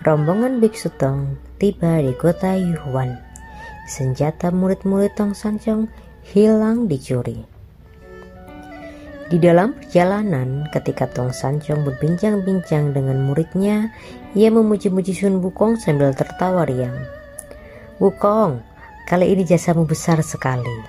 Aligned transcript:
Rombongan 0.00 0.64
Biksu 0.64 0.88
Tong 0.96 1.36
tiba 1.60 2.00
di 2.00 2.16
kota 2.16 2.56
Yuhuan. 2.56 3.20
Senjata 3.84 4.48
murid-murid 4.48 5.12
Tong 5.12 5.36
Sanchong 5.36 5.92
hilang 6.24 6.88
dicuri. 6.88 7.44
Di 9.28 9.36
dalam 9.36 9.76
perjalanan, 9.76 10.64
ketika 10.72 11.04
Tong 11.04 11.36
Sanchong 11.36 11.84
berbincang-bincang 11.84 12.96
dengan 12.96 13.28
muridnya, 13.28 13.92
ia 14.32 14.48
memuji-muji 14.48 15.12
Sun 15.12 15.44
Wukong 15.44 15.76
sambil 15.76 16.16
tertawa 16.16 16.64
riang. 16.64 16.96
Wukong, 18.00 18.64
kali 19.04 19.36
ini 19.36 19.44
jasamu 19.44 19.84
besar 19.84 20.24
sekali. 20.24 20.80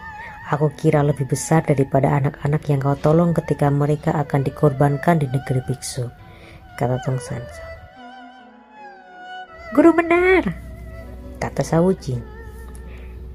Aku 0.55 0.71
kira 0.79 1.03
lebih 1.03 1.27
besar 1.27 1.67
daripada 1.67 2.15
anak-anak 2.15 2.63
yang 2.71 2.79
kau 2.79 2.95
tolong 2.95 3.35
ketika 3.35 3.67
mereka 3.67 4.15
akan 4.15 4.47
dikorbankan 4.47 5.19
di 5.19 5.27
negeri 5.27 5.59
biksu 5.67 6.07
kata 6.79 6.95
Tong 7.03 7.19
Sanso. 7.19 7.70
Guru 9.71 9.95
benar, 9.95 10.51
kata 11.39 11.63
Sawuji. 11.63 12.19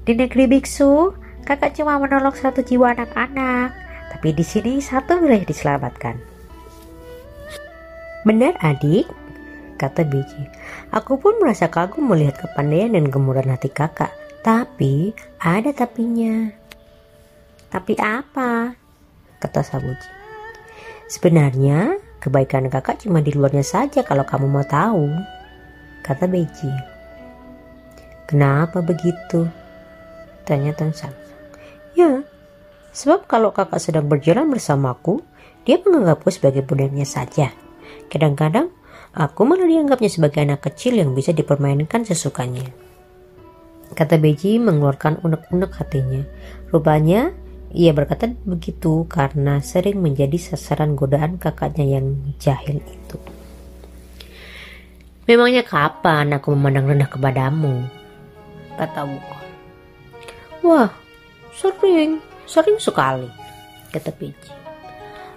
Di 0.05 0.13
negeri 0.13 0.45
biksu, 0.45 1.17
kakak 1.41 1.73
cuma 1.73 1.97
menolong 1.97 2.37
satu 2.37 2.61
jiwa 2.61 2.93
anak-anak, 2.93 3.73
tapi 4.13 4.37
di 4.37 4.45
sini 4.45 4.77
satu 4.77 5.17
wilayah 5.17 5.41
diselamatkan. 5.49 6.13
Benar 8.21 8.53
adik, 8.61 9.09
kata 9.81 10.05
Biji. 10.05 10.45
Aku 10.93 11.17
pun 11.17 11.41
merasa 11.41 11.73
kagum 11.73 12.05
melihat 12.05 12.37
kepandaian 12.37 12.93
dan 12.93 13.09
gemurahan 13.09 13.57
hati 13.57 13.73
kakak. 13.73 14.13
Tapi 14.45 15.17
ada 15.41 15.73
tapinya. 15.73 16.53
Tapi 17.73 17.97
apa? 17.97 18.77
Kata 19.41 19.65
Sabuji. 19.65 20.11
Sebenarnya 21.09 21.97
Kebaikan 22.17 22.65
kakak 22.67 23.05
cuma 23.05 23.21
di 23.21 23.29
luarnya 23.29 23.61
saja 23.61 24.01
kalau 24.01 24.25
kamu 24.25 24.49
mau 24.49 24.65
tahu, 24.65 25.05
kata 26.07 26.31
Beji. 26.31 26.71
Kenapa 28.23 28.79
begitu? 28.79 29.43
Tanya 30.47 30.71
Tan 30.71 30.95
Sang. 30.95 31.11
Ya, 31.99 32.23
sebab 32.95 33.27
kalau 33.27 33.51
kakak 33.51 33.83
sedang 33.83 34.07
berjalan 34.07 34.47
bersamaku, 34.47 35.19
dia 35.67 35.83
menganggapku 35.83 36.31
sebagai 36.31 36.63
budaknya 36.63 37.03
saja. 37.03 37.51
Kadang-kadang, 38.07 38.71
aku 39.11 39.43
malah 39.43 39.67
dianggapnya 39.67 40.07
sebagai 40.07 40.39
anak 40.47 40.63
kecil 40.63 40.95
yang 40.95 41.11
bisa 41.11 41.35
dipermainkan 41.35 42.07
sesukanya. 42.07 42.63
Kata 43.91 44.15
Beji 44.15 44.59
mengeluarkan 44.63 45.23
unek-unek 45.23 45.71
hatinya. 45.75 46.23
Rupanya, 46.71 47.35
ia 47.75 47.91
berkata 47.91 48.31
begitu 48.47 49.03
karena 49.11 49.59
sering 49.59 49.99
menjadi 49.99 50.39
sasaran 50.39 50.95
godaan 50.95 51.35
kakaknya 51.35 51.99
yang 51.99 52.35
jahil 52.39 52.79
itu. 52.79 53.36
Memangnya 55.27 55.59
kapan 55.59 56.31
aku 56.39 56.55
memandang 56.55 56.87
rendah 56.87 57.11
kepadamu? 57.11 57.83
Kata 58.79 59.03
Wukong. 59.03 59.47
Wah, 60.63 60.87
sering, 61.51 62.23
sering 62.47 62.79
sekali, 62.79 63.27
kata 63.91 64.15
Piji. 64.15 64.55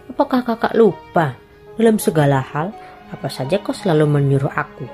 Apakah 0.07 0.47
kakak 0.47 0.79
lupa? 0.79 1.35
Dalam 1.75 1.99
segala 1.99 2.39
hal, 2.39 2.71
apa 3.11 3.27
saja 3.27 3.59
kau 3.59 3.75
selalu 3.75 4.07
menyuruh 4.07 4.55
aku. 4.55 4.87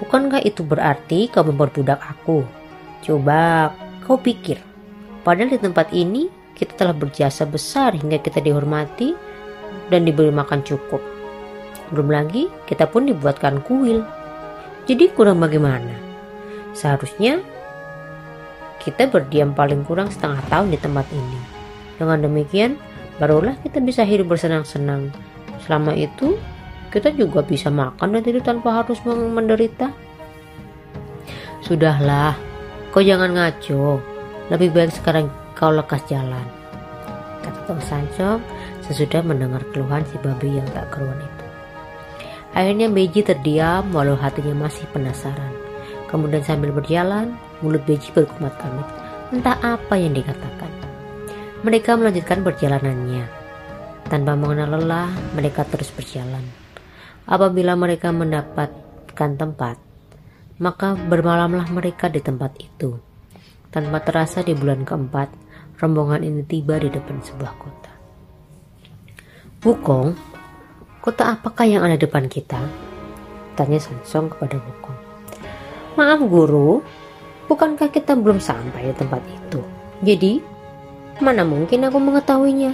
Bukankah 0.00 0.40
itu 0.40 0.64
berarti 0.64 1.28
kau 1.28 1.44
memperbudak 1.44 2.00
aku? 2.00 2.40
Coba 3.04 3.68
kau 4.00 4.16
pikir, 4.16 4.56
padahal 5.28 5.52
di 5.52 5.60
tempat 5.60 5.92
ini 5.92 6.32
kita 6.56 6.72
telah 6.72 6.96
berjasa 6.96 7.44
besar 7.44 7.92
hingga 7.92 8.16
kita 8.16 8.40
dihormati 8.40 9.12
dan 9.92 10.08
diberi 10.08 10.32
makan 10.32 10.64
cukup. 10.64 11.04
Belum 11.92 12.08
lagi 12.08 12.48
kita 12.64 12.88
pun 12.88 13.04
dibuatkan 13.04 13.60
kuil. 13.60 14.16
Jadi 14.88 15.12
kurang 15.12 15.44
bagaimana? 15.44 15.92
Seharusnya 16.72 17.44
kita 18.80 19.04
berdiam 19.12 19.52
paling 19.52 19.84
kurang 19.84 20.08
setengah 20.08 20.40
tahun 20.48 20.72
di 20.72 20.78
tempat 20.80 21.04
ini. 21.12 21.40
Dengan 22.00 22.24
demikian, 22.24 22.80
barulah 23.20 23.52
kita 23.60 23.84
bisa 23.84 24.00
hidup 24.08 24.32
bersenang-senang. 24.32 25.12
Selama 25.60 25.92
itu, 25.92 26.40
kita 26.88 27.12
juga 27.12 27.44
bisa 27.44 27.68
makan 27.68 28.16
dan 28.16 28.24
tidur 28.24 28.40
tanpa 28.40 28.80
harus 28.80 28.96
menderita. 29.04 29.92
Sudahlah, 31.60 32.32
kau 32.88 33.04
jangan 33.04 33.36
ngaco. 33.36 34.00
Lebih 34.48 34.72
baik 34.72 34.96
sekarang 34.96 35.28
kau 35.52 35.68
lekas 35.68 36.00
jalan. 36.08 36.48
Kata 37.44 37.60
Tong 37.68 37.82
Sancong 37.84 38.40
sesudah 38.88 39.20
mendengar 39.20 39.60
keluhan 39.68 40.00
si 40.08 40.16
babi 40.24 40.56
yang 40.56 40.68
tak 40.72 40.88
keruan 40.88 41.20
itu. 41.20 41.37
Akhirnya 42.58 42.90
Beji 42.90 43.22
terdiam 43.22 43.86
walau 43.94 44.18
hatinya 44.18 44.66
masih 44.66 44.82
penasaran. 44.90 45.54
Kemudian 46.10 46.42
sambil 46.42 46.74
berjalan, 46.74 47.38
mulut 47.62 47.86
Beji 47.86 48.10
berkumat 48.10 48.50
kamit. 48.58 48.82
Entah 49.30 49.54
apa 49.62 49.94
yang 49.94 50.10
dikatakan. 50.10 50.66
Mereka 51.62 51.94
melanjutkan 51.94 52.42
perjalanannya. 52.42 53.30
Tanpa 54.10 54.34
mengenal 54.34 54.74
lelah, 54.74 55.06
mereka 55.38 55.62
terus 55.70 55.94
berjalan. 55.94 56.42
Apabila 57.30 57.78
mereka 57.78 58.10
mendapatkan 58.10 59.30
tempat, 59.38 59.78
maka 60.58 60.98
bermalamlah 60.98 61.70
mereka 61.70 62.10
di 62.10 62.18
tempat 62.18 62.58
itu. 62.58 62.98
Tanpa 63.70 64.02
terasa 64.02 64.42
di 64.42 64.58
bulan 64.58 64.82
keempat, 64.82 65.30
rombongan 65.78 66.26
ini 66.26 66.42
tiba 66.42 66.74
di 66.82 66.90
depan 66.90 67.22
sebuah 67.22 67.54
kota. 67.54 67.92
Wukong, 69.62 70.37
kota 70.98 71.34
apakah 71.34 71.64
yang 71.64 71.82
ada 71.86 71.98
depan 71.98 72.26
kita? 72.26 72.58
Tanya 73.54 73.78
Sansong 73.82 74.30
kepada 74.30 74.58
Wukong. 74.58 74.98
Maaf 75.98 76.20
guru, 76.26 76.82
bukankah 77.50 77.90
kita 77.90 78.14
belum 78.14 78.38
sampai 78.38 78.90
di 78.90 78.94
tempat 78.94 79.22
itu? 79.26 79.60
Jadi, 80.02 80.38
mana 81.18 81.42
mungkin 81.42 81.82
aku 81.86 81.98
mengetahuinya? 81.98 82.72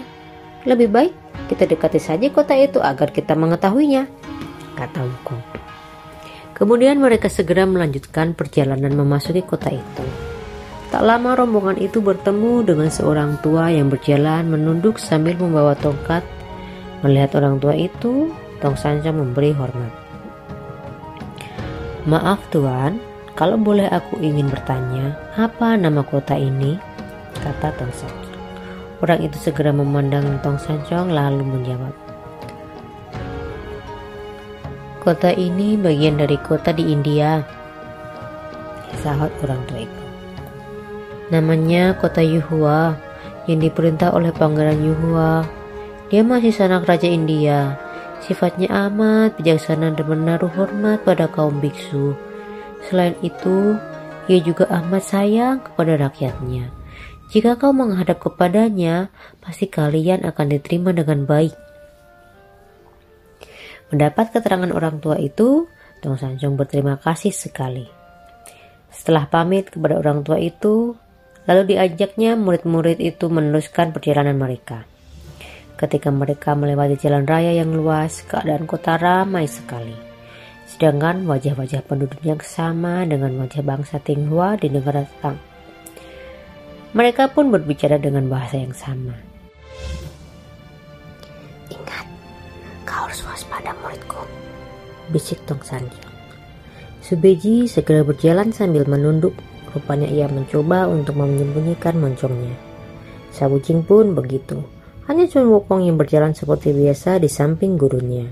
Lebih 0.68 0.88
baik 0.92 1.12
kita 1.48 1.68
dekati 1.68 2.00
saja 2.00 2.28
kota 2.32 2.56
itu 2.56 2.80
agar 2.80 3.12
kita 3.12 3.36
mengetahuinya, 3.36 4.08
kata 4.76 5.00
Wukong. 5.04 5.42
Kemudian 6.54 7.02
mereka 7.02 7.26
segera 7.26 7.66
melanjutkan 7.66 8.32
perjalanan 8.32 8.94
memasuki 8.94 9.42
kota 9.42 9.74
itu. 9.74 10.04
Tak 10.94 11.02
lama 11.02 11.34
rombongan 11.34 11.82
itu 11.82 11.98
bertemu 11.98 12.62
dengan 12.62 12.86
seorang 12.86 13.42
tua 13.42 13.74
yang 13.74 13.90
berjalan 13.90 14.46
menunduk 14.46 15.02
sambil 15.02 15.34
membawa 15.34 15.74
tongkat. 15.74 16.22
Melihat 17.04 17.36
orang 17.36 17.60
tua 17.60 17.76
itu, 17.76 18.32
Tong 18.64 18.80
Sanca 18.80 19.12
memberi 19.12 19.52
hormat. 19.52 19.92
Maaf 22.08 22.40
tuan, 22.48 22.96
kalau 23.36 23.60
boleh 23.60 23.84
aku 23.92 24.16
ingin 24.24 24.48
bertanya, 24.48 25.12
apa 25.36 25.76
nama 25.76 26.00
kota 26.00 26.32
ini? 26.32 26.80
Kata 27.44 27.76
Tong 27.76 27.92
Sanca. 27.92 28.32
Orang 29.04 29.20
itu 29.20 29.36
segera 29.36 29.68
memandang 29.68 30.40
Tong 30.40 30.56
Sancong 30.56 31.12
lalu 31.12 31.44
menjawab. 31.44 31.92
Kota 35.04 35.28
ini 35.36 35.76
bagian 35.76 36.16
dari 36.16 36.40
kota 36.40 36.72
di 36.72 36.88
India. 36.88 37.44
Sahut 39.04 39.28
orang 39.44 39.60
tua 39.68 39.84
itu. 39.84 40.02
Namanya 41.28 42.00
kota 42.00 42.24
Yuhua 42.24 42.96
yang 43.44 43.60
diperintah 43.60 44.16
oleh 44.16 44.32
Pangeran 44.32 44.80
Yuhua. 44.80 45.63
Dia 46.14 46.22
masih 46.22 46.54
sanak 46.54 46.86
Raja 46.86 47.10
India. 47.10 47.74
Sifatnya 48.22 48.70
amat 48.86 49.34
bijaksana 49.34 49.98
dan 49.98 50.06
menaruh 50.06 50.46
hormat 50.54 51.02
pada 51.02 51.26
kaum 51.26 51.58
biksu. 51.58 52.14
Selain 52.86 53.18
itu, 53.18 53.74
ia 54.30 54.38
juga 54.38 54.70
amat 54.70 55.02
sayang 55.02 55.66
kepada 55.66 55.98
rakyatnya. 55.98 56.70
Jika 57.34 57.58
kau 57.58 57.74
menghadap 57.74 58.22
kepadanya, 58.22 59.10
pasti 59.42 59.66
kalian 59.66 60.22
akan 60.22 60.54
diterima 60.54 60.94
dengan 60.94 61.26
baik. 61.26 61.58
Mendapat 63.90 64.30
keterangan 64.30 64.70
orang 64.70 65.02
tua 65.02 65.18
itu, 65.18 65.66
Tong 65.98 66.14
Sanjong 66.14 66.54
berterima 66.54 66.94
kasih 66.94 67.34
sekali. 67.34 67.90
Setelah 68.86 69.26
pamit 69.26 69.66
kepada 69.66 69.98
orang 69.98 70.22
tua 70.22 70.38
itu, 70.38 70.94
Lalu 71.44 71.76
diajaknya 71.76 72.40
murid-murid 72.40 73.04
itu 73.04 73.28
meneruskan 73.28 73.92
perjalanan 73.92 74.32
mereka. 74.40 74.88
Ketika 75.74 76.08
mereka 76.14 76.54
melewati 76.54 76.94
jalan 76.98 77.26
raya 77.26 77.50
yang 77.50 77.74
luas, 77.74 78.22
keadaan 78.26 78.64
kota 78.66 78.94
ramai 78.94 79.50
sekali. 79.50 80.14
sedangkan 80.74 81.22
wajah-wajah 81.30 81.86
penduduknya 81.86 82.34
sama 82.42 83.06
dengan 83.06 83.38
wajah 83.38 83.62
bangsa 83.62 84.02
Tionghoa 84.02 84.58
di 84.58 84.74
negara 84.74 85.06
Tang. 85.22 85.38
Mereka 86.98 87.30
pun 87.30 87.54
berbicara 87.54 87.94
dengan 87.94 88.26
bahasa 88.26 88.58
yang 88.58 88.74
sama. 88.74 89.14
Ingat, 91.70 92.06
kau 92.82 93.06
harus 93.06 93.22
waspada 93.22 93.70
muridku, 93.82 94.18
bisik 95.14 95.38
Tong 95.46 95.62
Sanjang. 95.62 96.10
Subeji 97.04 97.70
segera 97.70 98.02
berjalan 98.02 98.50
sambil 98.50 98.82
menunduk. 98.88 99.36
Rupanya 99.74 100.06
ia 100.06 100.30
mencoba 100.30 100.86
untuk 100.86 101.18
menyembunyikan 101.18 101.98
moncongnya. 101.98 102.54
Sabu 103.34 103.58
Jing 103.58 103.82
pun 103.82 104.14
begitu. 104.14 104.62
Hanya 105.04 105.28
Sun 105.28 105.52
Wukong 105.52 105.84
yang 105.84 106.00
berjalan 106.00 106.32
seperti 106.32 106.72
biasa 106.72 107.20
di 107.20 107.28
samping 107.28 107.76
gurunya. 107.76 108.24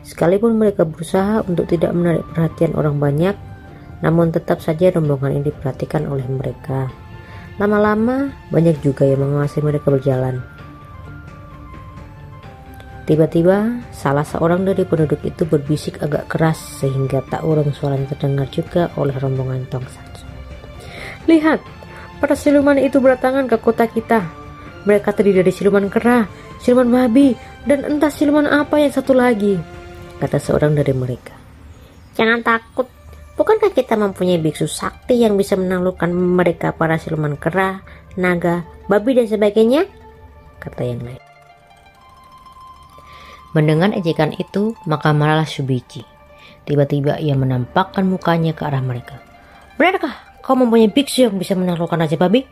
Sekalipun 0.00 0.56
mereka 0.56 0.88
berusaha 0.88 1.44
untuk 1.44 1.68
tidak 1.68 1.92
menarik 1.92 2.24
perhatian 2.32 2.72
orang 2.80 2.96
banyak, 2.96 3.36
namun 4.00 4.32
tetap 4.32 4.64
saja 4.64 4.88
rombongan 4.88 5.36
ini 5.36 5.52
diperhatikan 5.52 6.08
oleh 6.08 6.24
mereka. 6.24 6.88
Lama-lama, 7.60 8.32
banyak 8.48 8.80
juga 8.80 9.04
yang 9.04 9.20
mengawasi 9.20 9.60
mereka 9.60 9.92
berjalan. 9.92 10.40
Tiba-tiba, 13.04 13.84
salah 13.92 14.24
seorang 14.24 14.64
dari 14.64 14.88
penduduk 14.88 15.20
itu 15.24 15.44
berbisik 15.44 16.00
agak 16.00 16.28
keras 16.28 16.60
sehingga 16.80 17.20
tak 17.28 17.44
urung 17.44 17.72
suaranya 17.72 18.16
terdengar 18.16 18.48
juga 18.48 18.92
oleh 18.96 19.16
rombongan 19.16 19.68
Tong 19.68 19.84
Sansu. 19.84 20.24
Lihat, 21.28 21.60
para 22.20 22.32
siluman 22.32 22.80
itu 22.80 22.96
berdatangan 22.96 23.44
ke 23.44 23.56
kota 23.60 23.84
kita. 23.88 24.47
Mereka 24.86 25.10
terdiri 25.16 25.42
dari 25.42 25.52
siluman 25.54 25.90
kera, 25.90 26.28
siluman 26.62 26.90
babi, 26.90 27.34
dan 27.66 27.82
entah 27.86 28.12
siluman 28.12 28.46
apa 28.46 28.78
yang 28.78 28.92
satu 28.94 29.16
lagi, 29.16 29.58
kata 30.22 30.38
seorang 30.38 30.76
dari 30.76 30.94
mereka. 30.94 31.34
Jangan 32.18 32.42
takut, 32.42 32.86
bukankah 33.38 33.70
kita 33.74 33.94
mempunyai 33.94 34.42
biksu 34.42 34.66
sakti 34.66 35.22
yang 35.22 35.38
bisa 35.38 35.54
menaklukkan 35.54 36.10
mereka 36.10 36.74
para 36.74 36.98
siluman 36.98 37.38
kera, 37.38 37.82
naga, 38.18 38.66
babi, 38.90 39.18
dan 39.18 39.26
sebagainya? 39.30 39.86
Kata 40.58 40.82
yang 40.82 41.02
lain. 41.06 41.22
Mendengar 43.56 43.96
ejekan 43.96 44.36
itu, 44.36 44.76
maka 44.84 45.14
marahlah 45.16 45.48
Subici. 45.48 46.04
Tiba-tiba 46.68 47.16
ia 47.16 47.32
menampakkan 47.32 48.04
mukanya 48.04 48.52
ke 48.52 48.60
arah 48.60 48.84
mereka. 48.84 49.24
Benarkah 49.80 50.12
kau 50.44 50.52
mempunyai 50.52 50.92
biksu 50.92 51.24
yang 51.24 51.40
bisa 51.40 51.56
menaklukkan 51.56 51.96
Raja 51.96 52.20
Babi? 52.20 52.44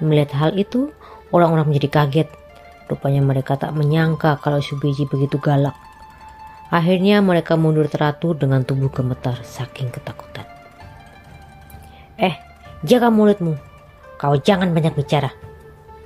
Melihat 0.00 0.32
hal 0.40 0.50
itu, 0.56 0.88
orang-orang 1.34 1.72
menjadi 1.72 1.88
kaget. 1.90 2.28
Rupanya 2.86 3.22
mereka 3.22 3.58
tak 3.58 3.74
menyangka 3.74 4.38
kalau 4.38 4.62
Subici 4.62 5.06
begitu 5.10 5.42
galak. 5.42 5.74
Akhirnya 6.70 7.22
mereka 7.22 7.54
mundur 7.54 7.86
teratur 7.86 8.34
dengan 8.34 8.66
tubuh 8.66 8.90
gemetar 8.90 9.38
saking 9.42 9.90
ketakutan. 9.90 10.46
Eh, 12.18 12.34
jaga 12.86 13.10
mulutmu. 13.10 13.54
Kau 14.18 14.34
jangan 14.38 14.74
banyak 14.74 14.94
bicara. 14.94 15.30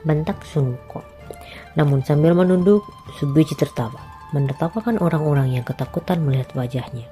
Bentak 0.04 0.44
Sun 0.44 0.76
Wukong. 0.76 1.06
Namun 1.78 2.02
sambil 2.02 2.34
menunduk, 2.34 2.82
Subici 3.16 3.54
tertawa, 3.54 4.00
menertawakan 4.32 4.98
orang-orang 4.98 5.54
yang 5.54 5.64
ketakutan 5.64 6.24
melihat 6.24 6.50
wajahnya. 6.56 7.06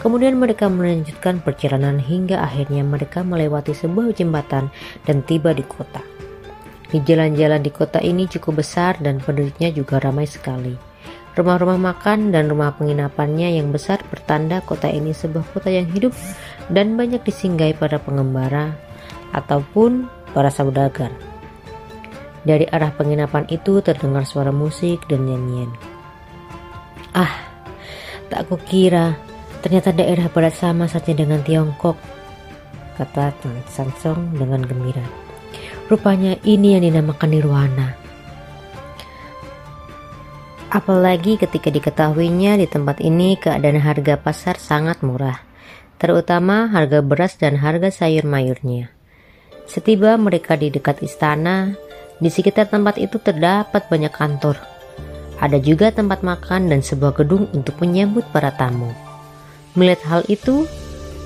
Kemudian 0.00 0.40
mereka 0.40 0.66
melanjutkan 0.66 1.44
perjalanan 1.44 2.00
hingga 2.00 2.40
akhirnya 2.40 2.82
mereka 2.82 3.20
melewati 3.22 3.76
sebuah 3.76 4.16
jembatan 4.16 4.72
dan 5.04 5.22
tiba 5.22 5.54
di 5.54 5.62
kota. 5.62 6.09
Di 6.90 6.98
jalan-jalan 7.06 7.62
di 7.62 7.70
kota 7.70 8.02
ini 8.02 8.26
cukup 8.26 8.66
besar 8.66 8.98
dan 8.98 9.22
penduduknya 9.22 9.70
juga 9.70 10.02
ramai 10.02 10.26
sekali. 10.26 10.74
Rumah-rumah 11.38 11.78
makan 11.78 12.34
dan 12.34 12.50
rumah 12.50 12.74
penginapannya 12.74 13.54
yang 13.54 13.70
besar 13.70 14.02
bertanda 14.10 14.58
kota 14.66 14.90
ini 14.90 15.14
sebuah 15.14 15.46
kota 15.54 15.70
yang 15.70 15.86
hidup 15.94 16.10
dan 16.66 16.98
banyak 16.98 17.22
disinggahi 17.22 17.78
para 17.78 18.02
pengembara 18.02 18.74
ataupun 19.30 20.10
para 20.34 20.50
saudagar. 20.50 21.14
Dari 22.42 22.66
arah 22.66 22.90
penginapan 22.90 23.46
itu 23.46 23.78
terdengar 23.78 24.26
suara 24.26 24.50
musik 24.50 25.06
dan 25.06 25.30
nyanyian. 25.30 25.70
Ah, 27.14 27.30
tak 28.26 28.50
kukira 28.50 29.14
ternyata 29.62 29.94
daerah 29.94 30.26
barat 30.26 30.56
sama 30.58 30.90
saja 30.90 31.14
dengan 31.14 31.44
Tiongkok, 31.46 31.94
kata 32.98 33.30
Tang 33.38 33.60
Sansong 33.70 34.34
dengan 34.34 34.66
gembira. 34.66 35.29
Rupanya 35.90 36.38
ini 36.46 36.78
yang 36.78 36.86
dinamakan 36.86 37.34
nirwana. 37.34 37.98
Apalagi 40.70 41.34
ketika 41.34 41.66
diketahuinya 41.66 42.62
di 42.62 42.70
tempat 42.70 43.02
ini 43.02 43.34
keadaan 43.34 43.82
harga 43.82 44.14
pasar 44.14 44.54
sangat 44.54 45.02
murah, 45.02 45.42
terutama 45.98 46.70
harga 46.70 47.02
beras 47.02 47.34
dan 47.34 47.58
harga 47.58 47.90
sayur 47.90 48.22
mayurnya. 48.22 48.94
Setiba 49.66 50.14
mereka 50.14 50.54
di 50.54 50.70
dekat 50.70 51.02
istana, 51.02 51.74
di 52.22 52.30
sekitar 52.30 52.70
tempat 52.70 52.94
itu 52.94 53.18
terdapat 53.18 53.90
banyak 53.90 54.14
kantor. 54.14 54.62
Ada 55.42 55.58
juga 55.58 55.90
tempat 55.90 56.22
makan 56.22 56.70
dan 56.70 56.86
sebuah 56.86 57.18
gedung 57.18 57.50
untuk 57.50 57.82
menyambut 57.82 58.22
para 58.30 58.54
tamu. 58.54 58.94
Melihat 59.74 60.06
hal 60.06 60.22
itu, 60.30 60.70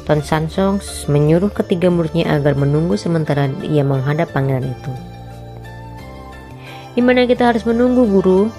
Ton 0.04 0.20
Sansong 0.20 0.84
menyuruh 1.08 1.48
ketiga 1.48 1.88
muridnya 1.88 2.36
agar 2.36 2.52
menunggu 2.52 3.00
sementara 3.00 3.48
ia 3.64 3.80
menghadap 3.80 4.28
pangeran 4.36 4.68
itu. 4.68 4.92
Di 6.92 7.00
mana 7.00 7.24
kita 7.24 7.50
harus 7.50 7.64
menunggu, 7.64 8.04
guru? 8.04 8.52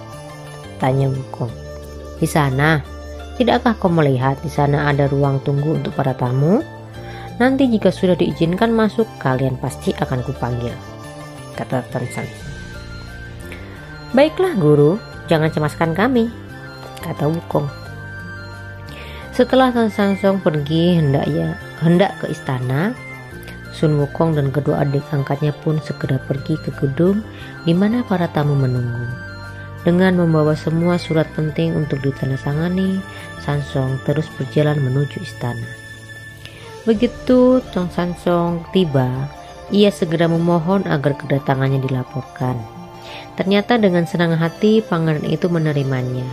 Tanya 0.81 1.07
Wukong. 1.07 1.53
Di 2.17 2.25
sana, 2.25 2.81
tidakkah 3.37 3.77
kau 3.77 3.93
melihat 3.93 4.41
di 4.41 4.49
sana 4.49 4.89
ada 4.89 5.05
ruang 5.05 5.37
tunggu 5.45 5.77
untuk 5.77 5.93
para 5.93 6.17
tamu? 6.17 6.65
Nanti 7.37 7.69
jika 7.69 7.93
sudah 7.93 8.17
diizinkan 8.17 8.73
masuk, 8.73 9.05
kalian 9.21 9.55
pasti 9.61 9.93
akan 9.95 10.25
kupanggil. 10.25 10.73
Kata 11.53 11.85
Tan 11.93 12.09
San. 12.09 12.27
Baiklah 14.17 14.57
guru, 14.57 14.97
jangan 15.29 15.53
cemaskan 15.53 15.93
kami. 15.93 16.25
Kata 17.05 17.29
Wukong. 17.29 17.84
Setelah 19.35 19.67
Tan 19.67 19.91
Sansong 19.91 20.39
pergi 20.39 20.95
hendak 20.95 21.27
ya 21.27 21.59
hendak 21.83 22.15
ke 22.23 22.31
istana, 22.31 22.95
Sun 23.75 23.99
Wukong 23.99 24.31
dan 24.31 24.47
kedua 24.47 24.87
adik 24.87 25.03
angkatnya 25.11 25.51
pun 25.59 25.75
segera 25.83 26.15
pergi 26.23 26.55
ke 26.55 26.71
gedung 26.79 27.19
di 27.67 27.75
mana 27.75 27.99
para 28.07 28.31
tamu 28.31 28.55
menunggu. 28.55 29.11
Dengan 29.83 30.23
membawa 30.23 30.55
semua 30.55 30.95
surat 30.95 31.27
penting 31.35 31.75
untuk 31.75 31.99
ditandatangani, 31.99 33.03
Sansong 33.43 33.99
terus 34.07 34.31
berjalan 34.39 34.79
menuju 34.79 35.19
istana. 35.19 35.67
Begitu 36.87 37.59
Tong 37.75 37.91
Sansong 37.91 38.63
tiba, 38.71 39.11
ia 39.67 39.91
segera 39.91 40.31
memohon 40.31 40.87
agar 40.87 41.11
kedatangannya 41.11 41.83
dilaporkan. 41.83 42.55
Ternyata 43.35 43.75
dengan 43.83 44.07
senang 44.07 44.39
hati 44.39 44.79
pangeran 44.79 45.27
itu 45.27 45.51
menerimanya. 45.51 46.23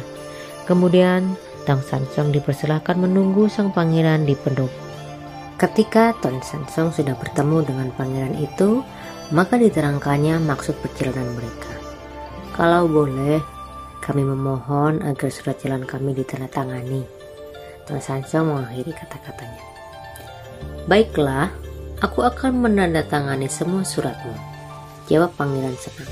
Kemudian 0.70 1.34
Tong 1.62 1.78
Sansong 1.78 2.34
dipersilahkan 2.34 2.98
menunggu 2.98 3.46
sang 3.46 3.70
pangeran 3.70 4.26
di 4.26 4.34
pendopo. 4.34 4.74
Ketika 5.54 6.10
Tong 6.18 6.42
Sansong 6.42 6.90
sudah 6.90 7.14
bertemu 7.14 7.62
dengan 7.62 7.88
pangeran 7.94 8.34
itu, 8.34 8.82
maka 9.30 9.54
diterangkannya 9.54 10.42
maksud 10.42 10.74
perjalanan 10.82 11.38
mereka. 11.38 11.70
Kalau 12.58 12.90
boleh, 12.90 13.38
kami 14.02 14.26
memohon 14.26 15.06
agar 15.06 15.30
surat 15.30 15.56
jalan 15.62 15.86
kami 15.86 16.18
ditandatangani. 16.18 17.06
Tuan 17.86 18.02
Sancho 18.02 18.42
mengakhiri 18.42 18.90
kata-katanya. 18.90 19.62
Baiklah, 20.90 21.54
aku 22.02 22.26
akan 22.26 22.58
menandatangani 22.58 23.46
semua 23.46 23.86
suratmu. 23.86 24.34
Jawab 25.06 25.30
pangeran 25.38 25.78
senang. 25.78 26.10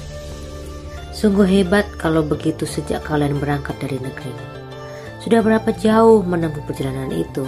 Sungguh 1.10 1.44
hebat 1.44 1.90
kalau 1.98 2.22
begitu 2.22 2.62
sejak 2.70 3.02
kalian 3.02 3.42
berangkat 3.42 3.74
dari 3.82 3.98
negeri. 3.98 4.59
Sudah 5.20 5.44
berapa 5.44 5.68
jauh 5.76 6.24
menempuh 6.24 6.64
perjalanan 6.64 7.12
itu? 7.12 7.44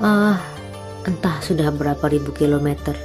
Ah, 0.00 0.40
entah 1.04 1.36
sudah 1.44 1.68
berapa 1.68 2.00
ribu 2.08 2.32
kilometer. 2.32 2.96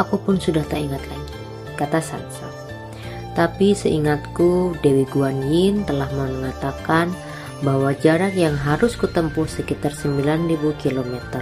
Aku 0.00 0.16
pun 0.16 0.40
sudah 0.40 0.64
tak 0.64 0.80
ingat 0.80 1.04
lagi, 1.04 1.36
kata 1.76 2.00
Sansa. 2.00 2.48
Tapi 3.36 3.76
seingatku 3.76 4.76
Dewi 4.80 5.04
Guan 5.08 5.44
Yin 5.44 5.84
telah 5.84 6.08
mengatakan 6.16 7.12
bahwa 7.60 7.92
jarak 7.96 8.36
yang 8.36 8.56
harus 8.56 8.96
kutempuh 8.96 9.44
sekitar 9.44 9.92
9000 9.92 10.48
km. 10.80 11.40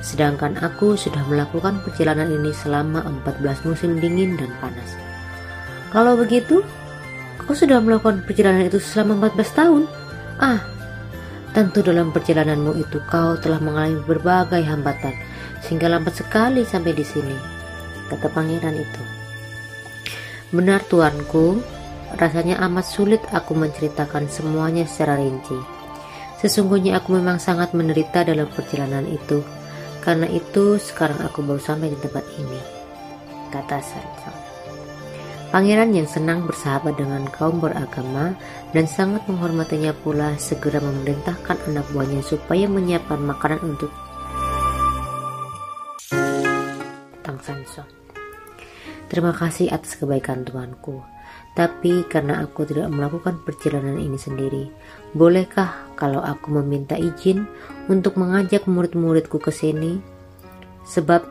Sedangkan 0.00 0.58
aku 0.58 0.94
sudah 0.94 1.22
melakukan 1.26 1.82
perjalanan 1.82 2.30
ini 2.30 2.50
selama 2.54 3.04
14 3.26 3.66
musim 3.68 3.98
dingin 3.98 4.38
dan 4.38 4.50
panas. 4.58 4.90
Kalau 5.90 6.14
begitu, 6.14 6.62
kau 7.50 7.66
sudah 7.66 7.82
melakukan 7.82 8.22
perjalanan 8.22 8.70
itu 8.70 8.78
selama 8.78 9.26
14 9.26 9.58
tahun? 9.58 9.82
Ah, 10.38 10.62
tentu 11.50 11.82
dalam 11.82 12.14
perjalananmu 12.14 12.78
itu 12.78 13.02
kau 13.10 13.34
telah 13.42 13.58
mengalami 13.58 13.98
berbagai 14.06 14.62
hambatan 14.62 15.18
sehingga 15.58 15.90
lambat 15.90 16.14
sekali 16.14 16.62
sampai 16.62 16.94
di 16.94 17.02
sini, 17.02 17.34
kata 18.06 18.30
pangeran 18.30 18.78
itu. 18.78 19.02
Benar 20.54 20.86
tuanku, 20.86 21.58
rasanya 22.22 22.62
amat 22.70 22.86
sulit 22.86 23.18
aku 23.34 23.58
menceritakan 23.58 24.30
semuanya 24.30 24.86
secara 24.86 25.18
rinci. 25.18 25.58
Sesungguhnya 26.38 27.02
aku 27.02 27.18
memang 27.18 27.42
sangat 27.42 27.74
menderita 27.74 28.22
dalam 28.22 28.46
perjalanan 28.46 29.10
itu. 29.10 29.42
Karena 29.98 30.30
itu 30.30 30.78
sekarang 30.78 31.18
aku 31.26 31.42
baru 31.42 31.58
sampai 31.58 31.90
di 31.90 31.98
tempat 31.98 32.22
ini. 32.38 32.62
Kata 33.50 33.82
Sancho. 33.82 34.49
Pangeran 35.50 35.90
yang 35.90 36.06
senang 36.06 36.46
bersahabat 36.46 36.94
dengan 36.94 37.26
kaum 37.26 37.58
beragama 37.58 38.38
dan 38.70 38.86
sangat 38.86 39.26
menghormatinya 39.26 39.90
pula 39.90 40.38
segera 40.38 40.78
memerintahkan 40.78 41.58
anak 41.66 41.90
buahnya 41.90 42.22
supaya 42.22 42.70
menyiapkan 42.70 43.18
makanan 43.18 43.58
untuk 43.66 43.90
Tang. 47.26 47.42
Terima 49.10 49.34
kasih 49.34 49.74
atas 49.74 49.98
kebaikan 49.98 50.46
tuanku. 50.46 51.02
Tapi 51.58 52.06
karena 52.06 52.46
aku 52.46 52.62
tidak 52.62 52.86
melakukan 52.94 53.42
perjalanan 53.42 53.98
ini 53.98 54.14
sendiri, 54.14 54.70
bolehkah 55.18 55.90
kalau 55.98 56.22
aku 56.22 56.62
meminta 56.62 56.94
izin 56.94 57.42
untuk 57.90 58.14
mengajak 58.14 58.70
murid-muridku 58.70 59.42
ke 59.42 59.50
sini? 59.50 59.98
Sebab 60.86 61.26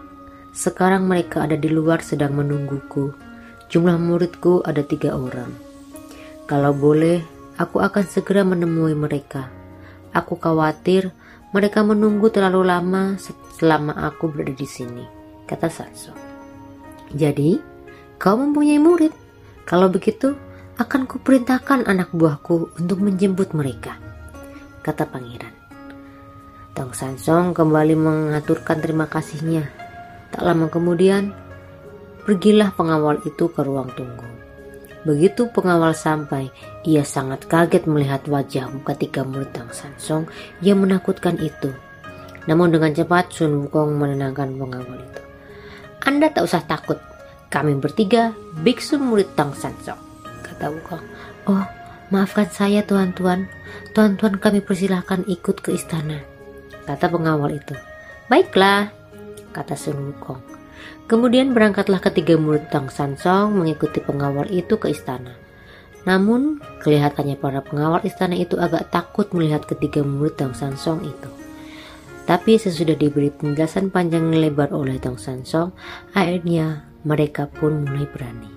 sekarang 0.51 1.07
mereka 1.07 1.47
ada 1.47 1.55
di 1.55 1.71
luar 1.71 2.03
sedang 2.03 2.35
menungguku. 2.35 3.28
Jumlah 3.69 4.01
muridku 4.01 4.65
ada 4.65 4.81
tiga 4.81 5.13
orang. 5.13 5.53
Kalau 6.49 6.73
boleh, 6.73 7.21
aku 7.61 7.77
akan 7.77 8.05
segera 8.09 8.41
menemui 8.41 8.97
mereka. 8.97 9.53
Aku 10.09 10.41
khawatir 10.41 11.13
mereka 11.53 11.85
menunggu 11.85 12.33
terlalu 12.33 12.65
lama 12.65 13.21
selama 13.61 13.93
aku 14.09 14.33
berada 14.33 14.57
di 14.57 14.65
sini, 14.65 15.05
kata 15.45 15.69
Satsu. 15.69 16.09
Jadi, 17.13 17.61
kau 18.17 18.37
mempunyai 18.41 18.81
murid? 18.81 19.13
Kalau 19.69 19.89
begitu, 19.89 20.33
akan 20.81 21.05
kuperintahkan 21.05 21.85
anak 21.85 22.09
buahku 22.09 22.73
untuk 22.81 22.97
menjemput 23.05 23.53
mereka, 23.53 24.01
kata 24.81 25.05
pangeran. 25.05 25.53
Tang 26.73 26.95
Sansong 26.95 27.51
kembali 27.51 27.93
mengaturkan 27.93 28.79
terima 28.79 29.05
kasihnya. 29.05 29.67
Tak 30.31 30.41
lama 30.45 30.71
kemudian, 30.71 31.35
pergilah 32.29 32.69
pengawal 32.77 33.17
itu 33.25 33.49
ke 33.49 33.65
ruang 33.65 33.89
tunggu. 33.97 34.29
Begitu 35.01 35.49
pengawal 35.49 35.97
sampai, 35.97 36.53
ia 36.85 37.01
sangat 37.01 37.49
kaget 37.49 37.89
melihat 37.89 38.21
wajah 38.29 38.69
ketika 38.85 39.25
Tang 39.49 39.73
Sansong 39.73 40.29
yang 40.61 40.85
menakutkan 40.85 41.41
itu. 41.41 41.73
Namun 42.45 42.69
dengan 42.69 42.93
cepat 42.93 43.33
Sun 43.33 43.65
Wukong 43.65 43.97
menenangkan 43.97 44.53
pengawal 44.53 45.01
itu. 45.01 45.21
Anda 46.05 46.29
tak 46.29 46.45
usah 46.45 46.61
takut, 46.69 47.01
kami 47.49 47.81
bertiga 47.81 48.37
biksu 48.61 49.01
murid 49.01 49.33
Tang 49.33 49.57
Sanso, 49.57 49.97
kata 50.45 50.69
Wukong. 50.69 51.01
Oh, 51.49 51.65
maafkan 52.13 52.45
saya 52.53 52.85
tuan-tuan. 52.85 53.49
Tuan-tuan 53.97 54.37
kami 54.37 54.61
persilahkan 54.61 55.25
ikut 55.25 55.65
ke 55.65 55.73
istana, 55.73 56.21
kata 56.85 57.09
pengawal 57.09 57.57
itu. 57.57 57.73
Baiklah, 58.29 58.93
kata 59.49 59.73
Sun 59.73 60.13
Wukong. 60.13 60.58
Kemudian 61.09 61.57
berangkatlah 61.57 61.97
ketiga 62.05 62.37
murid 62.37 62.69
Tang 62.69 62.85
Sansong 62.85 63.57
mengikuti 63.57 63.97
pengawal 63.97 64.45
itu 64.53 64.77
ke 64.77 64.93
istana. 64.93 65.33
Namun, 66.05 66.61
kelihatannya 66.85 67.33
para 67.33 67.65
pengawal 67.65 68.05
istana 68.05 68.37
itu 68.37 68.61
agak 68.61 68.93
takut 68.93 69.25
melihat 69.33 69.65
ketiga 69.65 70.05
murid 70.05 70.37
Tang 70.37 70.53
Sansong 70.53 71.01
itu. 71.01 71.29
Tapi 72.29 72.61
sesudah 72.61 72.93
diberi 72.93 73.33
penjelasan 73.33 73.89
panjang 73.89 74.29
lebar 74.29 74.69
oleh 74.69 75.01
Tang 75.01 75.17
Sansong, 75.17 75.73
akhirnya 76.13 76.85
mereka 77.01 77.49
pun 77.49 77.89
mulai 77.89 78.05
berani. 78.05 78.53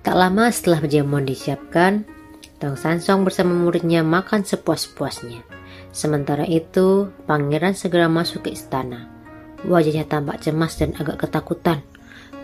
Tak 0.00 0.16
lama 0.16 0.48
setelah 0.48 0.80
jamuan 0.88 1.28
disiapkan, 1.28 2.08
Tang 2.56 2.80
Sansong 2.80 3.28
bersama 3.28 3.52
muridnya 3.52 4.00
makan 4.00 4.40
sepuas-puasnya. 4.40 5.44
Sementara 5.92 6.48
itu, 6.48 7.12
pangeran 7.28 7.76
segera 7.76 8.08
masuk 8.08 8.48
ke 8.48 8.56
istana. 8.56 9.17
Wajahnya 9.66 10.06
tampak 10.06 10.38
cemas 10.44 10.78
dan 10.78 10.94
agak 10.94 11.26
ketakutan. 11.26 11.82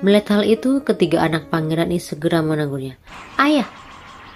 Melihat 0.02 0.38
hal 0.38 0.42
itu, 0.42 0.82
ketiga 0.82 1.22
anak 1.22 1.46
pangeran 1.48 1.94
ini 1.94 2.02
segera 2.02 2.42
menegurnya. 2.42 2.98
Ayah, 3.38 3.68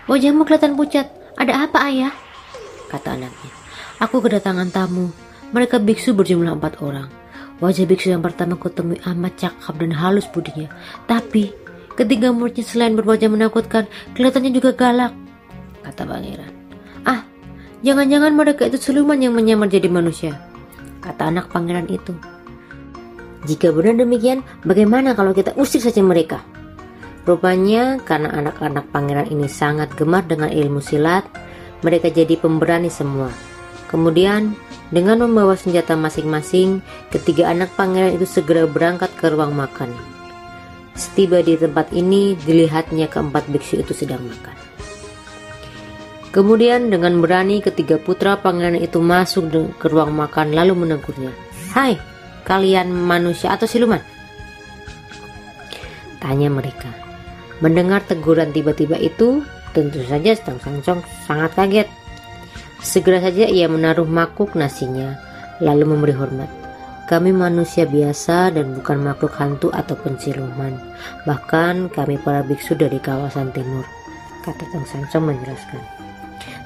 wajahmu 0.07 0.47
kelihatan 0.47 0.79
pucat. 0.79 1.11
Ada 1.35 1.67
apa 1.67 1.79
ayah? 1.91 2.15
Kata 2.87 3.19
anaknya. 3.19 3.51
Aku 3.99 4.23
kedatangan 4.23 4.71
tamu. 4.71 5.11
Mereka 5.51 5.83
biksu 5.83 6.15
berjumlah 6.15 6.55
empat 6.55 6.79
orang. 6.81 7.11
Wajah 7.59 7.91
biksu 7.91 8.15
yang 8.15 8.23
pertama 8.23 8.55
kutemui 8.55 9.03
amat 9.03 9.35
cakap 9.35 9.75
dan 9.83 9.91
halus 9.91 10.31
budinya. 10.31 10.71
Tapi 11.11 11.51
ketiga 11.99 12.31
muridnya 12.31 12.63
selain 12.63 12.95
berwajah 12.95 13.27
menakutkan, 13.27 13.91
kelihatannya 14.15 14.55
juga 14.55 14.71
galak. 14.79 15.11
Kata 15.83 16.07
pangeran. 16.07 16.53
Ah, 17.03 17.27
jangan-jangan 17.83 18.33
mereka 18.39 18.71
itu 18.71 18.79
siluman 18.79 19.19
yang 19.19 19.35
menyamar 19.35 19.67
jadi 19.67 19.91
manusia. 19.91 20.39
Kata 21.03 21.35
anak 21.35 21.51
pangeran 21.51 21.91
itu. 21.91 22.15
Jika 23.47 23.71
benar 23.71 24.03
demikian, 24.03 24.43
bagaimana 24.67 25.15
kalau 25.15 25.31
kita 25.31 25.55
usir 25.55 25.79
saja 25.79 26.03
mereka? 26.03 26.43
Rupanya 27.23 28.01
karena 28.03 28.33
anak-anak 28.35 28.89
pangeran 28.91 29.29
ini 29.29 29.47
sangat 29.47 29.93
gemar 29.95 30.25
dengan 30.25 30.49
ilmu 30.49 30.81
silat, 30.81 31.29
mereka 31.85 32.11
jadi 32.11 32.35
pemberani 32.41 32.91
semua. 32.91 33.31
Kemudian 33.87 34.59
dengan 34.89 35.23
membawa 35.23 35.55
senjata 35.55 35.95
masing-masing, 35.95 36.81
ketiga 37.13 37.53
anak 37.53 37.71
pangeran 37.77 38.17
itu 38.17 38.25
segera 38.25 38.65
berangkat 38.65 39.13
ke 39.15 39.29
ruang 39.29 39.53
makan. 39.53 39.93
Setiba 40.99 41.45
di 41.45 41.55
tempat 41.55 41.95
ini, 41.95 42.35
dilihatnya 42.43 43.07
keempat 43.07 43.47
biksu 43.53 43.85
itu 43.85 43.95
sedang 43.95 44.25
makan. 44.25 44.57
Kemudian 46.35 46.93
dengan 46.93 47.23
berani 47.25 47.65
ketiga 47.65 47.97
putra 47.97 48.37
pangeran 48.41 48.77
itu 48.77 48.99
masuk 48.99 49.49
ke 49.79 49.87
ruang 49.89 50.13
makan 50.13 50.53
lalu 50.53 50.75
menegurnya. 50.85 51.33
Hai, 51.73 51.97
kalian 52.49 52.89
manusia 52.89 53.53
atau 53.53 53.69
siluman? 53.69 54.01
Tanya 56.19 56.49
mereka. 56.49 56.89
Mendengar 57.61 58.03
teguran 58.09 58.51
tiba-tiba 58.51 58.97
itu, 58.97 59.45
tentu 59.77 60.01
saja 60.09 60.33
Stang 60.33 60.59
Sangsong 60.59 61.05
sangat 61.29 61.53
kaget. 61.55 61.89
Segera 62.81 63.21
saja 63.21 63.45
ia 63.45 63.69
menaruh 63.69 64.09
makuk 64.09 64.57
nasinya, 64.57 65.19
lalu 65.61 65.85
memberi 65.85 66.15
hormat. 66.17 66.51
Kami 67.09 67.33
manusia 67.33 67.89
biasa 67.89 68.53
dan 68.53 68.77
bukan 68.77 69.01
makhluk 69.01 69.33
hantu 69.37 69.69
atau 69.73 69.97
siluman. 70.21 70.77
Bahkan 71.25 71.93
kami 71.93 72.21
para 72.21 72.45
biksu 72.45 72.77
dari 72.77 73.01
kawasan 73.01 73.49
timur, 73.53 73.85
kata 74.45 74.65
Tang 74.73 74.85
Sansong 74.85 75.25
menjelaskan. 75.25 75.81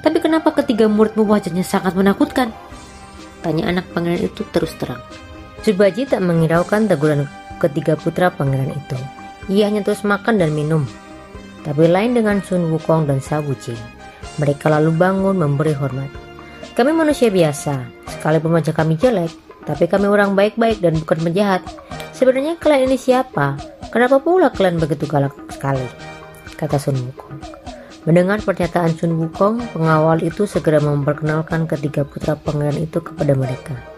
Tapi 0.03 0.19
kenapa 0.19 0.51
ketiga 0.51 0.91
muridmu 0.91 1.23
wajahnya 1.23 1.63
sangat 1.63 1.95
menakutkan? 1.95 2.51
Tanya 3.39 3.71
anak 3.71 3.87
pangeran 3.95 4.19
itu 4.19 4.43
terus 4.51 4.75
terang. 4.75 4.99
Subaji 5.63 6.03
tak 6.03 6.19
menghiraukan 6.19 6.91
teguran 6.91 7.23
ketiga 7.63 7.95
putra 7.95 8.27
pangeran 8.27 8.75
itu. 8.75 8.99
Ia 9.47 9.71
hanya 9.71 9.79
terus 9.79 10.03
makan 10.03 10.35
dan 10.35 10.51
minum. 10.51 10.83
Tapi 11.63 11.87
lain 11.87 12.11
dengan 12.11 12.43
Sun 12.43 12.67
Wukong 12.67 13.07
dan 13.07 13.23
Sabu 13.23 13.55
Jing. 13.63 13.79
Mereka 14.43 14.67
lalu 14.67 14.91
bangun 14.91 15.39
memberi 15.39 15.71
hormat. 15.71 16.11
Kami 16.75 16.91
manusia 16.91 17.31
biasa, 17.31 17.79
sekalipun 18.11 18.59
wajah 18.59 18.75
kami 18.75 18.99
jelek, 18.99 19.31
tapi 19.63 19.87
kami 19.87 20.11
orang 20.11 20.35
baik-baik 20.35 20.83
dan 20.83 20.99
bukan 20.99 21.31
penjahat. 21.31 21.63
Sebenarnya 22.11 22.59
kalian 22.59 22.91
ini 22.91 22.99
siapa? 22.99 23.55
Kenapa 23.87 24.19
pula 24.19 24.51
kalian 24.51 24.83
begitu 24.83 25.07
galak 25.07 25.31
sekali? 25.47 25.87
Kata 26.59 26.75
Sun 26.75 26.99
Wukong. 26.99 27.39
Mendengar 28.03 28.43
pernyataan 28.43 28.99
Sun 28.99 29.15
Wukong, 29.15 29.63
pengawal 29.71 30.19
itu 30.27 30.43
segera 30.43 30.83
memperkenalkan 30.83 31.71
ketiga 31.71 32.03
putra 32.03 32.35
pangeran 32.35 32.83
itu 32.83 32.99
kepada 32.99 33.31
mereka. 33.31 33.92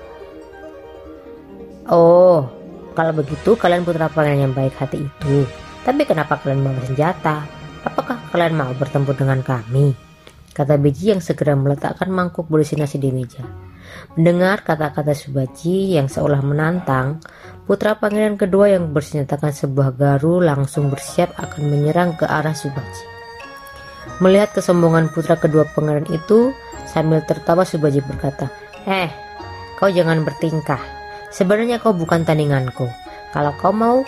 Oh, 1.90 2.50
kalau 2.98 3.14
begitu 3.14 3.54
kalian 3.54 3.86
putra 3.86 4.10
pangeran 4.10 4.50
yang 4.50 4.54
baik 4.58 4.74
hati 4.78 5.06
itu. 5.06 5.46
Tapi 5.86 6.02
kenapa 6.06 6.42
kalian 6.42 6.66
mau 6.66 6.74
senjata? 6.82 7.46
Apakah 7.86 8.18
kalian 8.34 8.58
mau 8.58 8.74
bertempur 8.74 9.14
dengan 9.14 9.46
kami? 9.46 10.06
kata 10.56 10.80
Beji 10.80 11.12
yang 11.12 11.20
segera 11.20 11.52
meletakkan 11.52 12.08
mangkuk 12.08 12.48
berisi 12.48 12.80
nasi 12.80 12.96
di 12.96 13.12
meja. 13.12 13.44
Mendengar 14.16 14.64
kata-kata 14.64 15.12
Subaji 15.12 16.00
yang 16.00 16.08
seolah 16.08 16.40
menantang, 16.40 17.20
putra 17.68 18.00
pangeran 18.00 18.40
kedua 18.40 18.72
yang 18.72 18.96
bersenjatakan 18.96 19.52
sebuah 19.52 20.00
garu 20.00 20.40
langsung 20.40 20.88
bersiap 20.88 21.36
akan 21.36 21.62
menyerang 21.68 22.16
ke 22.16 22.24
arah 22.24 22.56
Subaji. 22.56 23.04
Melihat 24.24 24.56
kesombongan 24.56 25.12
putra 25.12 25.36
kedua 25.36 25.68
pangeran 25.76 26.08
itu, 26.08 26.56
sambil 26.88 27.20
tertawa 27.28 27.68
Subaji 27.68 28.00
berkata, 28.00 28.48
Eh, 28.88 29.12
kau 29.76 29.92
jangan 29.92 30.24
bertingkah. 30.24 30.95
Sebenarnya 31.36 31.84
kau 31.84 31.92
bukan 31.92 32.24
tandinganku. 32.24 32.88
Kalau 33.36 33.52
kau 33.60 33.76
mau, 33.76 34.08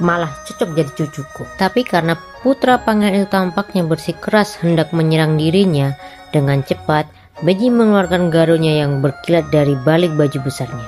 malah 0.00 0.32
cocok 0.48 0.72
jadi 0.72 0.90
cucuku. 0.96 1.44
Tapi 1.60 1.84
karena 1.84 2.16
putra 2.40 2.80
pangeran 2.80 3.20
itu 3.20 3.28
tampaknya 3.28 3.84
bersikeras 3.84 4.56
hendak 4.64 4.88
menyerang 4.96 5.36
dirinya 5.36 5.92
dengan 6.32 6.64
cepat, 6.64 7.04
Beji 7.42 7.66
mengeluarkan 7.66 8.30
garunya 8.30 8.86
yang 8.86 9.02
berkilat 9.02 9.50
dari 9.50 9.74
balik 9.82 10.14
baju 10.14 10.38
besarnya. 10.46 10.86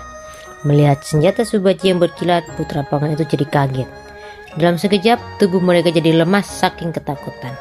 Melihat 0.63 1.03
senjata 1.03 1.43
Subaji 1.43 1.91
yang 1.91 1.99
berkilat, 1.99 2.47
putra 2.55 2.87
pangeran 2.87 3.19
itu 3.19 3.27
jadi 3.27 3.47
kaget. 3.51 3.89
Dalam 4.55 4.79
sekejap, 4.79 5.19
tubuh 5.43 5.59
mereka 5.59 5.91
jadi 5.91 6.23
lemas 6.23 6.47
saking 6.47 6.95
ketakutan. 6.95 7.53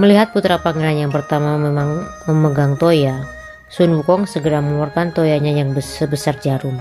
Melihat 0.00 0.32
putra 0.32 0.56
pangeran 0.56 1.04
yang 1.04 1.12
pertama 1.12 1.60
memang 1.60 2.08
memegang 2.24 2.80
toya, 2.80 3.28
Sun 3.68 3.92
Wukong 4.00 4.24
segera 4.24 4.64
mengeluarkan 4.64 5.12
toyanya 5.12 5.52
yang 5.52 5.76
sebesar 5.76 6.40
jarum. 6.40 6.80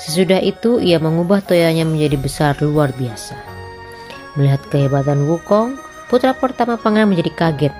Sesudah 0.00 0.40
itu 0.40 0.80
ia 0.80 0.96
mengubah 0.96 1.44
toyanya 1.44 1.84
menjadi 1.84 2.16
besar 2.16 2.56
luar 2.64 2.88
biasa. 2.96 3.36
Melihat 4.40 4.64
kehebatan 4.72 5.28
Wukong, 5.28 5.76
putra 6.08 6.32
pertama 6.32 6.80
pangeran 6.80 7.12
menjadi 7.12 7.28
kaget. 7.36 7.74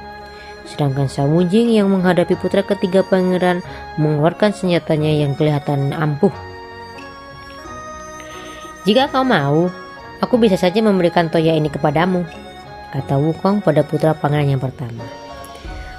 Sedangkan 0.69 1.09
Samujing 1.09 1.73
yang 1.73 1.89
menghadapi 1.89 2.37
putra 2.37 2.61
ketiga 2.61 3.01
pangeran 3.01 3.65
mengeluarkan 3.97 4.53
senjatanya 4.53 5.09
yang 5.09 5.33
kelihatan 5.33 5.97
ampuh. 5.97 6.31
Jika 8.85 9.09
kau 9.09 9.25
mau, 9.25 9.73
aku 10.21 10.37
bisa 10.37 10.61
saja 10.61 10.85
memberikan 10.85 11.33
toya 11.33 11.57
ini 11.57 11.73
kepadamu, 11.73 12.29
kata 12.93 13.17
Wukong 13.17 13.65
pada 13.65 13.81
putra 13.81 14.13
pangeran 14.13 14.61
yang 14.61 14.63
pertama. 14.63 15.09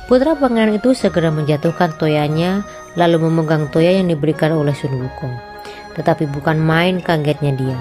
Putra 0.06 0.38
pangeran 0.38 0.78
itu 0.78 0.94
segera 0.94 1.34
menjatuhkan 1.34 1.98
toyanya 1.98 2.62
lalu 2.94 3.26
memegang 3.26 3.74
toya 3.74 3.90
yang 3.90 4.06
diberikan 4.06 4.54
oleh 4.54 4.78
Sun 4.78 5.02
Wukong. 5.02 5.51
Tetapi 5.98 6.30
bukan 6.32 6.58
main 6.58 7.00
kagetnya 7.04 7.54
dia. 7.56 7.80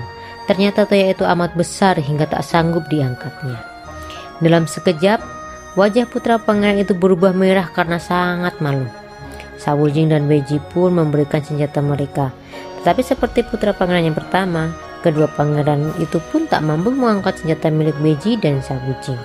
Ternyata 0.50 0.87
toya 0.87 1.14
itu 1.14 1.23
amat 1.23 1.55
besar 1.55 1.99
hingga 1.99 2.26
tak 2.26 2.43
sanggup 2.43 2.87
diangkatnya. 2.90 3.61
Dalam 4.43 4.67
sekejap, 4.67 5.23
wajah 5.79 6.07
putra 6.11 6.43
pangeran 6.43 6.83
itu 6.83 6.97
berubah 6.97 7.31
merah 7.31 7.71
karena 7.71 8.02
sangat 8.02 8.59
malu. 8.59 8.88
Sawujing 9.61 10.11
dan 10.11 10.26
Beji 10.26 10.59
pun 10.73 10.97
memberikan 10.97 11.45
senjata 11.45 11.85
mereka. 11.85 12.33
Tetapi 12.81 13.02
seperti 13.05 13.45
putra 13.45 13.76
pangeran 13.76 14.09
yang 14.11 14.17
pertama, 14.17 14.73
Kedua 15.00 15.33
pangeran 15.33 15.97
itu 15.97 16.21
pun 16.29 16.45
tak 16.45 16.61
mampu 16.61 16.93
mengangkat 16.93 17.40
senjata 17.40 17.73
milik 17.73 17.97
Beji 18.05 18.37
dan 18.37 18.61
Sabuji. 18.61 19.17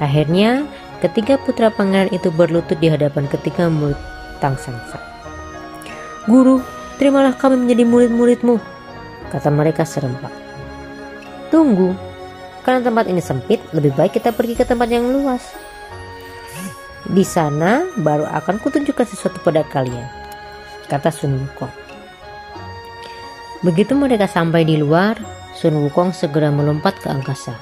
Akhirnya, 0.00 0.64
ketiga 1.04 1.36
putra 1.36 1.68
pangeran 1.68 2.08
itu 2.08 2.32
berlutut 2.32 2.80
di 2.80 2.88
hadapan 2.88 3.28
ketiga 3.28 3.68
murid 3.68 4.00
Tang 4.40 4.56
Sangsa. 4.56 4.96
Guru, 6.24 6.64
terimalah 6.96 7.34
kami 7.34 7.60
menjadi 7.60 7.84
murid-muridmu, 7.86 8.56
kata 9.30 9.48
mereka 9.50 9.82
serempak. 9.82 10.30
Tunggu, 11.50 11.94
karena 12.64 12.80
tempat 12.80 13.04
ini 13.10 13.20
sempit, 13.20 13.60
lebih 13.76 13.92
baik 13.94 14.16
kita 14.16 14.32
pergi 14.32 14.56
ke 14.56 14.64
tempat 14.64 14.88
yang 14.88 15.06
luas. 15.10 15.42
Di 17.04 17.20
sana 17.20 17.84
baru 18.00 18.24
akan 18.24 18.56
kutunjukkan 18.64 19.04
sesuatu 19.04 19.36
pada 19.44 19.60
kalian, 19.68 20.08
kata 20.88 21.12
Sun 21.12 21.36
Wukong. 21.36 21.74
Begitu 23.60 23.92
mereka 23.92 24.24
sampai 24.24 24.64
di 24.64 24.80
luar, 24.80 25.20
Sun 25.52 25.76
Wukong 25.84 26.16
segera 26.16 26.48
melompat 26.48 26.96
ke 27.00 27.12
angkasa, 27.12 27.52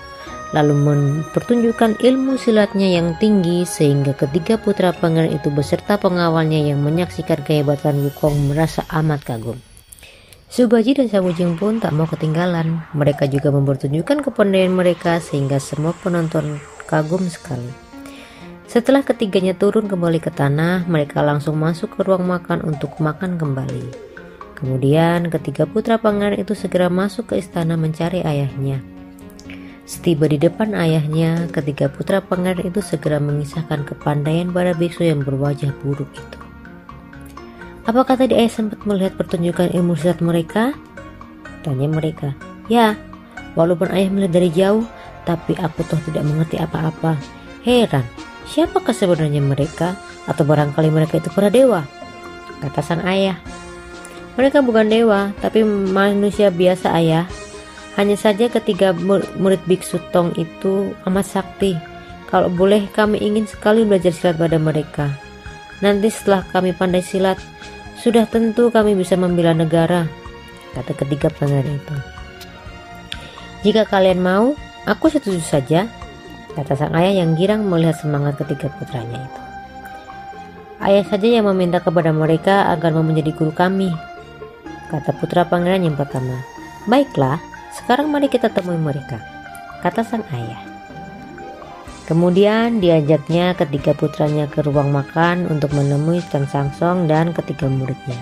lalu 0.52 0.76
mempertunjukkan 0.76 2.00
ilmu 2.04 2.36
silatnya 2.36 3.00
yang 3.00 3.16
tinggi 3.16 3.64
sehingga 3.64 4.12
ketiga 4.12 4.60
putra 4.60 4.92
pangeran 4.92 5.32
itu 5.32 5.48
beserta 5.48 5.96
pengawalnya 5.96 6.60
yang 6.60 6.84
menyaksikan 6.84 7.40
kehebatan 7.40 8.04
Wukong 8.04 8.52
merasa 8.52 8.84
amat 8.92 9.24
kagum. 9.24 9.56
Subaji 10.52 11.00
dan 11.00 11.08
Sabujing 11.08 11.56
pun 11.56 11.80
tak 11.80 11.96
mau 11.96 12.04
ketinggalan. 12.04 12.84
Mereka 12.92 13.24
juga 13.32 13.48
mempertunjukkan 13.48 14.20
kepandaian 14.20 14.68
mereka 14.68 15.16
sehingga 15.16 15.56
semua 15.56 15.96
penonton 15.96 16.60
kagum 16.84 17.24
sekali. 17.24 17.72
Setelah 18.68 19.00
ketiganya 19.00 19.56
turun 19.56 19.88
kembali 19.88 20.20
ke 20.20 20.28
tanah, 20.28 20.84
mereka 20.84 21.24
langsung 21.24 21.56
masuk 21.56 21.96
ke 21.96 22.04
ruang 22.04 22.28
makan 22.28 22.60
untuk 22.68 22.92
makan 23.00 23.40
kembali. 23.40 24.12
Kemudian 24.60 25.32
ketiga 25.32 25.64
putra 25.64 25.96
pangeran 25.96 26.36
itu 26.36 26.52
segera 26.52 26.92
masuk 26.92 27.32
ke 27.32 27.40
istana 27.40 27.80
mencari 27.80 28.20
ayahnya. 28.20 29.01
Setiba 29.82 30.30
di 30.30 30.38
depan 30.38 30.78
ayahnya, 30.78 31.50
ketiga 31.50 31.90
putra 31.90 32.22
pangeran 32.22 32.70
itu 32.70 32.78
segera 32.78 33.18
mengisahkan 33.18 33.82
kepandaian 33.82 34.46
para 34.54 34.78
biksu 34.78 35.10
yang 35.10 35.26
berwajah 35.26 35.74
buruk 35.82 36.06
itu. 36.14 36.38
Apakah 37.82 38.14
tadi 38.14 38.38
ayah 38.38 38.52
sempat 38.52 38.86
melihat 38.86 39.18
pertunjukan 39.18 39.74
ilmu 39.74 39.98
silat 39.98 40.22
mereka? 40.22 40.70
Tanya 41.66 41.90
mereka. 41.90 42.30
Ya, 42.70 42.94
walaupun 43.58 43.90
ayah 43.90 44.06
melihat 44.14 44.38
dari 44.38 44.50
jauh, 44.54 44.86
tapi 45.26 45.58
aku 45.58 45.82
toh 45.90 45.98
tidak 46.06 46.22
mengerti 46.30 46.62
apa-apa. 46.62 47.18
Heran, 47.66 48.06
siapakah 48.46 48.94
sebenarnya 48.94 49.42
mereka? 49.42 49.98
Atau 50.30 50.46
barangkali 50.46 50.94
mereka 50.94 51.18
itu 51.18 51.26
para 51.34 51.50
dewa? 51.50 51.82
Kata 52.62 52.78
sang 52.86 53.02
ayah. 53.02 53.34
Mereka 54.38 54.62
bukan 54.62 54.86
dewa, 54.86 55.34
tapi 55.42 55.66
manusia 55.66 56.54
biasa 56.54 56.94
ayah. 56.94 57.26
Hanya 58.00 58.16
saja 58.16 58.48
ketiga 58.48 58.96
murid 59.36 59.60
biksu 59.68 60.00
Tong 60.10 60.32
itu 60.40 60.96
amat 61.04 61.26
sakti. 61.28 61.76
Kalau 62.32 62.48
boleh 62.48 62.88
kami 62.88 63.20
ingin 63.20 63.44
sekali 63.44 63.84
belajar 63.84 64.16
silat 64.16 64.40
pada 64.40 64.56
mereka. 64.56 65.12
Nanti 65.84 66.08
setelah 66.08 66.46
kami 66.48 66.72
pandai 66.72 67.04
silat, 67.04 67.36
sudah 68.00 68.24
tentu 68.24 68.72
kami 68.72 68.96
bisa 68.96 69.18
membela 69.20 69.52
negara, 69.52 70.08
kata 70.72 70.96
ketiga 70.96 71.28
pangeran 71.28 71.76
itu. 71.76 71.96
Jika 73.68 73.84
kalian 73.86 74.24
mau, 74.24 74.56
aku 74.88 75.12
setuju 75.12 75.44
saja, 75.44 75.90
kata 76.56 76.72
sang 76.74 76.96
ayah 76.96 77.20
yang 77.20 77.36
girang 77.36 77.68
melihat 77.68 78.00
semangat 78.00 78.40
ketiga 78.40 78.72
putranya 78.74 79.20
itu. 79.20 79.40
Ayah 80.82 81.04
saja 81.06 81.28
yang 81.28 81.46
meminta 81.46 81.78
kepada 81.78 82.10
mereka 82.10 82.72
agar 82.72 82.90
mau 82.96 83.04
menjadi 83.06 83.30
guru 83.36 83.52
kami, 83.52 83.92
kata 84.90 85.14
putra 85.20 85.44
pangeran 85.46 85.84
yang 85.86 85.94
pertama. 85.94 86.40
Baiklah, 86.90 87.38
sekarang 87.72 88.12
mari 88.12 88.28
kita 88.28 88.52
temui 88.52 88.76
mereka, 88.76 89.20
kata 89.80 90.04
sang 90.04 90.24
ayah. 90.36 90.60
Kemudian 92.04 92.82
diajaknya 92.82 93.56
ketiga 93.56 93.96
putranya 93.96 94.44
ke 94.50 94.60
ruang 94.60 94.92
makan 94.92 95.48
untuk 95.48 95.72
menemui 95.72 96.20
Tang 96.28 96.44
Sangsong 96.44 97.08
dan 97.08 97.32
ketiga 97.32 97.70
muridnya. 97.70 98.18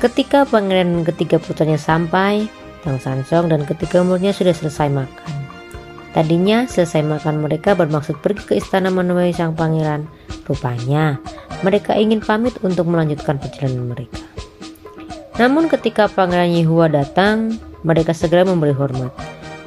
Ketika 0.00 0.48
pangeran 0.48 1.04
ketiga 1.04 1.36
putranya 1.36 1.76
sampai, 1.76 2.48
Tang 2.80 2.96
Sangsong 2.96 3.52
dan 3.52 3.68
ketiga 3.68 4.00
muridnya 4.00 4.32
sudah 4.32 4.56
selesai 4.56 4.88
makan. 4.88 5.32
Tadinya 6.16 6.64
selesai 6.64 7.04
makan 7.04 7.44
mereka 7.44 7.76
bermaksud 7.76 8.24
pergi 8.24 8.48
ke 8.48 8.52
istana 8.56 8.88
menemui 8.88 9.36
sang 9.36 9.52
pangeran. 9.52 10.08
Rupanya 10.48 11.20
mereka 11.60 11.92
ingin 11.92 12.24
pamit 12.24 12.56
untuk 12.64 12.88
melanjutkan 12.88 13.36
perjalanan 13.36 13.92
mereka. 13.92 14.24
Namun 15.36 15.68
ketika 15.68 16.08
Pangeran 16.08 16.48
Yehua 16.48 16.88
datang, 16.88 17.60
mereka 17.86 18.10
segera 18.10 18.42
memberi 18.42 18.74
hormat. 18.74 19.14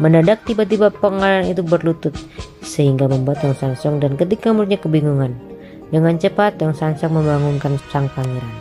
Mendadak 0.03 0.43
tiba-tiba 0.43 0.91
pangeran 0.91 1.47
itu 1.47 1.63
berlutut 1.63 2.11
sehingga 2.59 3.07
membuat 3.07 3.39
Tong 3.39 3.55
Sansong 3.55 4.03
dan 4.03 4.19
ketika 4.19 4.51
muridnya 4.51 4.79
kebingungan. 4.79 5.39
Dengan 5.89 6.19
cepat 6.19 6.59
Tong 6.59 6.75
Sansong 6.75 7.15
membangunkan 7.15 7.79
sang 7.89 8.11
pangeran. 8.11 8.53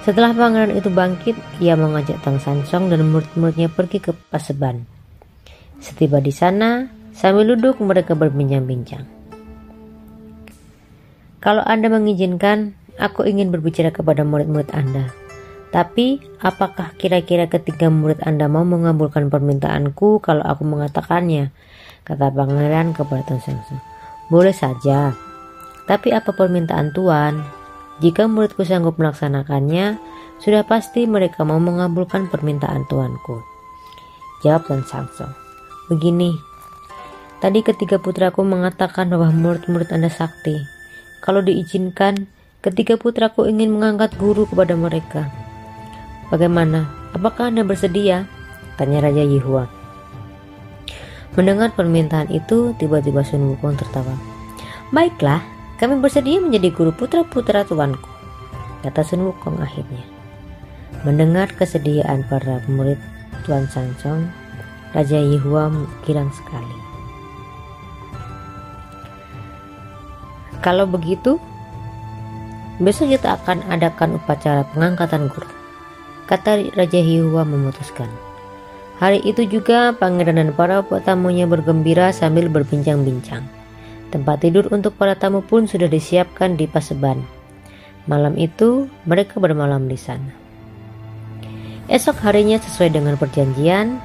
Setelah 0.00 0.32
pangeran 0.32 0.72
itu 0.72 0.88
bangkit, 0.88 1.36
ia 1.60 1.76
mengajak 1.76 2.20
Tang 2.24 2.40
Sansong 2.40 2.88
dan 2.88 3.04
murid-muridnya 3.12 3.68
pergi 3.68 4.00
ke 4.00 4.16
Paseban. 4.32 4.88
Setiba 5.80 6.24
di 6.24 6.32
sana, 6.32 6.88
sambil 7.12 7.52
duduk 7.52 7.80
mereka 7.84 8.16
berbincang-bincang. 8.16 9.04
Kalau 11.40 11.64
Anda 11.64 11.92
mengizinkan, 11.92 12.76
aku 12.96 13.28
ingin 13.28 13.52
berbicara 13.52 13.92
kepada 13.92 14.24
murid-murid 14.24 14.72
Anda. 14.72 15.19
Tapi, 15.70 16.18
apakah 16.42 16.98
kira-kira 16.98 17.46
ketiga 17.46 17.86
murid 17.94 18.18
Anda 18.26 18.50
mau 18.50 18.66
mengabulkan 18.66 19.30
permintaanku 19.30 20.18
kalau 20.18 20.42
aku 20.42 20.66
mengatakannya? 20.66 21.54
Kata 22.02 22.26
pangeran 22.34 22.90
kepada 22.90 23.22
Tuan. 23.22 23.78
Boleh 24.26 24.50
saja. 24.50 25.14
Tapi 25.86 26.10
apa 26.10 26.34
permintaan 26.34 26.90
Tuan? 26.90 27.46
Jika 28.02 28.26
muridku 28.26 28.66
sanggup 28.66 28.98
melaksanakannya, 28.98 30.00
sudah 30.42 30.66
pasti 30.66 31.06
mereka 31.06 31.46
mau 31.46 31.62
mengabulkan 31.62 32.26
permintaan 32.26 32.88
tuanku. 32.90 33.44
Jawab 34.42 34.66
Tuan. 34.66 35.06
Begini, 35.86 36.34
tadi 37.38 37.60
ketiga 37.60 38.02
putraku 38.02 38.42
mengatakan 38.42 39.06
bahwa 39.12 39.30
murid-murid 39.30 39.92
Anda 39.94 40.10
sakti. 40.10 40.58
Kalau 41.20 41.44
diizinkan, 41.44 42.26
ketiga 42.64 42.96
putraku 42.96 43.46
ingin 43.46 43.76
mengangkat 43.76 44.16
guru 44.16 44.48
kepada 44.48 44.72
mereka. 44.74 45.49
Bagaimana? 46.30 46.86
Apakah 47.10 47.50
Anda 47.50 47.66
bersedia? 47.66 48.30
Tanya 48.78 49.02
Raja 49.02 49.26
Yihua. 49.26 49.66
Mendengar 51.34 51.74
permintaan 51.74 52.30
itu, 52.30 52.70
tiba-tiba 52.78 53.26
Sun 53.26 53.50
Wukong 53.50 53.74
tertawa. 53.74 54.14
Baiklah, 54.94 55.42
kami 55.82 55.98
bersedia 55.98 56.38
menjadi 56.38 56.70
guru 56.70 56.94
putra-putra 56.94 57.66
tuanku, 57.66 58.06
kata 58.86 59.02
Sun 59.02 59.26
Wukong 59.26 59.58
akhirnya. 59.58 60.06
Mendengar 61.02 61.50
kesediaan 61.50 62.22
para 62.30 62.62
murid 62.70 63.02
Tuan 63.42 63.66
Sansong, 63.66 64.30
Raja 64.94 65.18
Yihua 65.18 65.66
girang 66.06 66.30
sekali. 66.30 66.76
Kalau 70.62 70.86
begitu, 70.86 71.42
besok 72.78 73.10
kita 73.18 73.34
akan 73.34 73.66
adakan 73.66 74.14
upacara 74.14 74.62
pengangkatan 74.70 75.26
guru 75.26 75.59
kata 76.30 76.70
Raja 76.78 77.02
Hiwa 77.02 77.42
memutuskan. 77.42 78.06
Hari 79.02 79.26
itu 79.26 79.42
juga 79.50 79.90
pangeran 79.90 80.38
dan 80.38 80.50
para 80.54 80.86
tamunya 81.02 81.50
bergembira 81.50 82.14
sambil 82.14 82.46
berbincang-bincang. 82.46 83.42
Tempat 84.14 84.46
tidur 84.46 84.70
untuk 84.70 84.94
para 84.94 85.18
tamu 85.18 85.42
pun 85.42 85.66
sudah 85.66 85.90
disiapkan 85.90 86.54
di 86.54 86.70
Paseban. 86.70 87.18
Malam 88.06 88.38
itu, 88.38 88.86
mereka 89.08 89.42
bermalam 89.42 89.90
di 89.90 89.98
sana. 89.98 90.30
Esok 91.90 92.22
harinya 92.22 92.60
sesuai 92.62 92.94
dengan 92.94 93.18
perjanjian, 93.18 93.98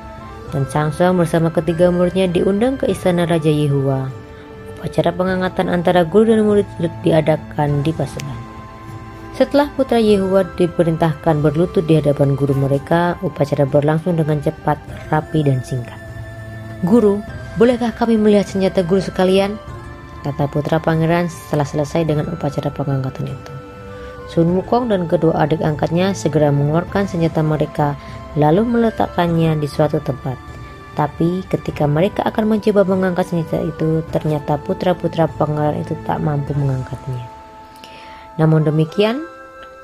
dan 0.49 0.63
Sangsong 0.71 1.19
bersama 1.19 1.51
ketiga 1.51 1.91
muridnya 1.91 2.25
diundang 2.31 2.79
ke 2.79 2.89
istana 2.89 3.27
Raja 3.27 3.51
Yehua. 3.51 4.09
Upacara 4.77 5.11
pengangkatan 5.11 5.67
antara 5.67 6.07
guru 6.07 6.31
dan 6.31 6.45
murid 6.47 6.67
diadakan 7.03 7.83
di 7.83 7.91
Paseban. 7.91 8.54
Setelah 9.35 9.67
putra 9.75 9.99
Yehua 9.99 10.47
diperintahkan 10.55 11.43
berlutut 11.43 11.83
di 11.83 11.99
hadapan 11.99 12.39
guru 12.39 12.55
mereka, 12.55 13.19
upacara 13.19 13.67
berlangsung 13.67 14.15
dengan 14.15 14.39
cepat, 14.39 14.79
rapi, 15.11 15.43
dan 15.43 15.59
singkat. 15.59 15.99
Guru, 16.87 17.19
bolehkah 17.59 17.91
kami 17.91 18.15
melihat 18.15 18.47
senjata 18.47 18.79
guru 18.87 19.03
sekalian? 19.03 19.59
Kata 20.23 20.47
putra 20.47 20.79
pangeran 20.79 21.27
setelah 21.27 21.67
selesai 21.67 22.07
dengan 22.07 22.31
upacara 22.31 22.71
pengangkatan 22.71 23.27
itu. 23.27 23.53
Sun 24.31 24.55
Wukong 24.55 24.87
dan 24.87 25.03
kedua 25.03 25.43
adik 25.43 25.59
angkatnya 25.59 26.15
segera 26.15 26.47
mengeluarkan 26.47 27.03
senjata 27.03 27.43
mereka 27.43 27.99
lalu 28.39 28.63
meletakkannya 28.63 29.59
di 29.59 29.67
suatu 29.67 29.99
tempat. 29.99 30.39
Tapi 30.95 31.43
ketika 31.51 31.83
mereka 31.83 32.23
akan 32.23 32.55
mencoba 32.55 32.87
mengangkat 32.87 33.27
senjata 33.27 33.59
itu, 33.67 33.99
ternyata 34.15 34.55
putra-putra 34.63 35.27
pangeran 35.27 35.83
itu 35.83 35.91
tak 36.07 36.23
mampu 36.23 36.55
mengangkatnya. 36.55 37.34
Namun 38.35 38.67
demikian, 38.67 39.23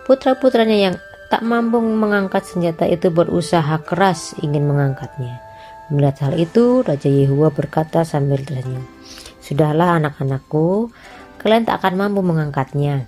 putra-putranya 0.03 0.91
yang 0.91 0.95
tak 1.31 1.47
mampu 1.47 1.79
mengangkat 1.79 2.43
senjata 2.43 2.83
itu 2.83 3.07
berusaha 3.07 3.79
keras 3.87 4.35
ingin 4.43 4.67
mengangkatnya. 4.67 5.39
Melihat 5.87 6.27
hal 6.27 6.33
itu, 6.35 6.83
Raja 6.83 7.07
Yehua 7.07 7.51
berkata 7.51 8.03
sambil 8.03 8.43
tersenyum, 8.43 8.83
Sudahlah 9.39 9.99
anak-anakku, 9.99 10.91
kalian 11.39 11.63
tak 11.63 11.83
akan 11.83 11.95
mampu 11.95 12.19
mengangkatnya. 12.23 13.07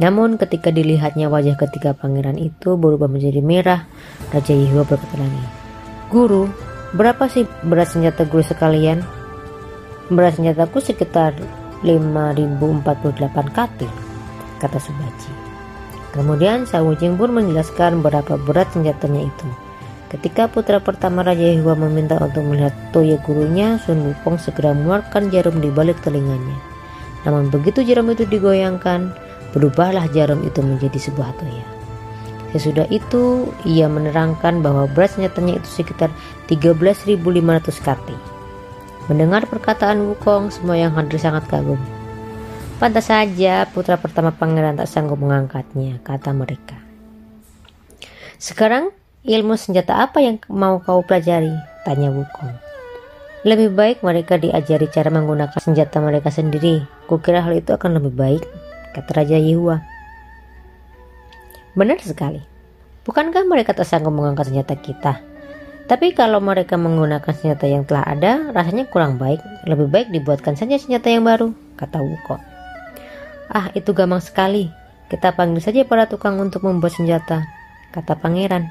Namun 0.00 0.40
ketika 0.40 0.72
dilihatnya 0.72 1.28
wajah 1.28 1.60
ketiga 1.60 1.92
pangeran 1.92 2.40
itu 2.40 2.80
berubah 2.80 3.08
menjadi 3.12 3.44
merah, 3.44 3.84
Raja 4.32 4.56
Yehua 4.56 4.88
berkata 4.88 5.16
lagi, 5.20 5.44
Guru, 6.08 6.48
berapa 6.96 7.28
sih 7.28 7.44
berat 7.68 7.92
senjata 7.92 8.24
guru 8.24 8.40
sekalian? 8.40 9.04
Berat 10.08 10.40
senjataku 10.40 10.80
sekitar 10.80 11.36
5048 11.84 13.12
kati 13.52 14.07
kata 14.58 14.82
Subaji. 14.82 15.30
Kemudian 16.12 16.64
Sang 16.64 16.88
Wujing 16.88 17.20
pun 17.20 17.30
menjelaskan 17.30 18.00
berapa 18.00 18.40
berat 18.42 18.72
senjatanya 18.74 19.28
itu. 19.28 19.48
Ketika 20.08 20.48
putra 20.48 20.80
pertama 20.80 21.20
Raja 21.20 21.52
Yehua 21.52 21.76
meminta 21.76 22.16
untuk 22.16 22.40
melihat 22.48 22.72
toya 22.96 23.20
gurunya, 23.20 23.76
Sun 23.84 24.08
Wukong 24.08 24.40
segera 24.40 24.72
mengeluarkan 24.72 25.28
jarum 25.28 25.60
di 25.60 25.68
balik 25.68 26.00
telinganya. 26.00 26.56
Namun 27.28 27.52
begitu 27.52 27.84
jarum 27.84 28.08
itu 28.08 28.24
digoyangkan, 28.24 29.12
berubahlah 29.52 30.08
jarum 30.16 30.40
itu 30.48 30.64
menjadi 30.64 30.96
sebuah 30.96 31.36
toya. 31.36 31.66
Sesudah 32.56 32.88
itu, 32.88 33.52
ia 33.68 33.84
menerangkan 33.84 34.64
bahwa 34.64 34.88
berat 34.88 35.12
senjatanya 35.12 35.60
itu 35.60 35.68
sekitar 35.84 36.08
13.500 36.48 37.20
kati. 37.84 38.16
Mendengar 39.12 39.44
perkataan 39.44 40.08
Wukong, 40.08 40.48
semua 40.48 40.80
yang 40.80 40.96
hadir 40.96 41.20
sangat 41.20 41.44
kagum. 41.52 41.76
Pantas 42.78 43.10
saja 43.10 43.66
putra 43.74 43.98
pertama 43.98 44.30
pangeran 44.30 44.78
tak 44.78 44.86
sanggup 44.86 45.18
mengangkatnya, 45.18 45.98
kata 46.06 46.30
mereka. 46.30 46.78
Sekarang 48.38 48.94
ilmu 49.26 49.58
senjata 49.58 49.98
apa 49.98 50.22
yang 50.22 50.38
mau 50.46 50.78
kau 50.78 51.02
pelajari? 51.02 51.50
Tanya 51.82 52.14
Wukong. 52.14 52.54
Lebih 53.42 53.74
baik 53.74 54.06
mereka 54.06 54.38
diajari 54.38 54.86
cara 54.94 55.10
menggunakan 55.10 55.58
senjata 55.58 55.98
mereka 55.98 56.30
sendiri. 56.30 56.86
Kukira 57.10 57.42
hal 57.42 57.58
itu 57.58 57.74
akan 57.74 57.98
lebih 57.98 58.14
baik, 58.14 58.46
kata 58.94 59.10
Raja 59.10 59.42
Yihua. 59.42 59.82
Benar 61.74 61.98
sekali. 61.98 62.46
Bukankah 63.02 63.42
mereka 63.42 63.74
tak 63.74 63.90
sanggup 63.90 64.14
mengangkat 64.14 64.54
senjata 64.54 64.78
kita? 64.78 65.18
Tapi 65.90 66.14
kalau 66.14 66.38
mereka 66.38 66.78
menggunakan 66.78 67.34
senjata 67.34 67.66
yang 67.66 67.82
telah 67.82 68.06
ada, 68.06 68.54
rasanya 68.54 68.86
kurang 68.86 69.18
baik. 69.18 69.42
Lebih 69.66 69.90
baik 69.90 70.14
dibuatkan 70.14 70.54
saja 70.54 70.78
senjata 70.78 71.10
yang 71.10 71.26
baru, 71.26 71.50
kata 71.74 71.98
Wukong. 71.98 72.57
Ah, 73.48 73.72
itu 73.72 73.96
gampang 73.96 74.20
sekali. 74.20 74.68
Kita 75.08 75.32
panggil 75.32 75.64
saja 75.64 75.88
para 75.88 76.04
tukang 76.04 76.36
untuk 76.36 76.68
membuat 76.68 76.92
senjata, 76.92 77.48
kata 77.96 78.20
pangeran. 78.20 78.68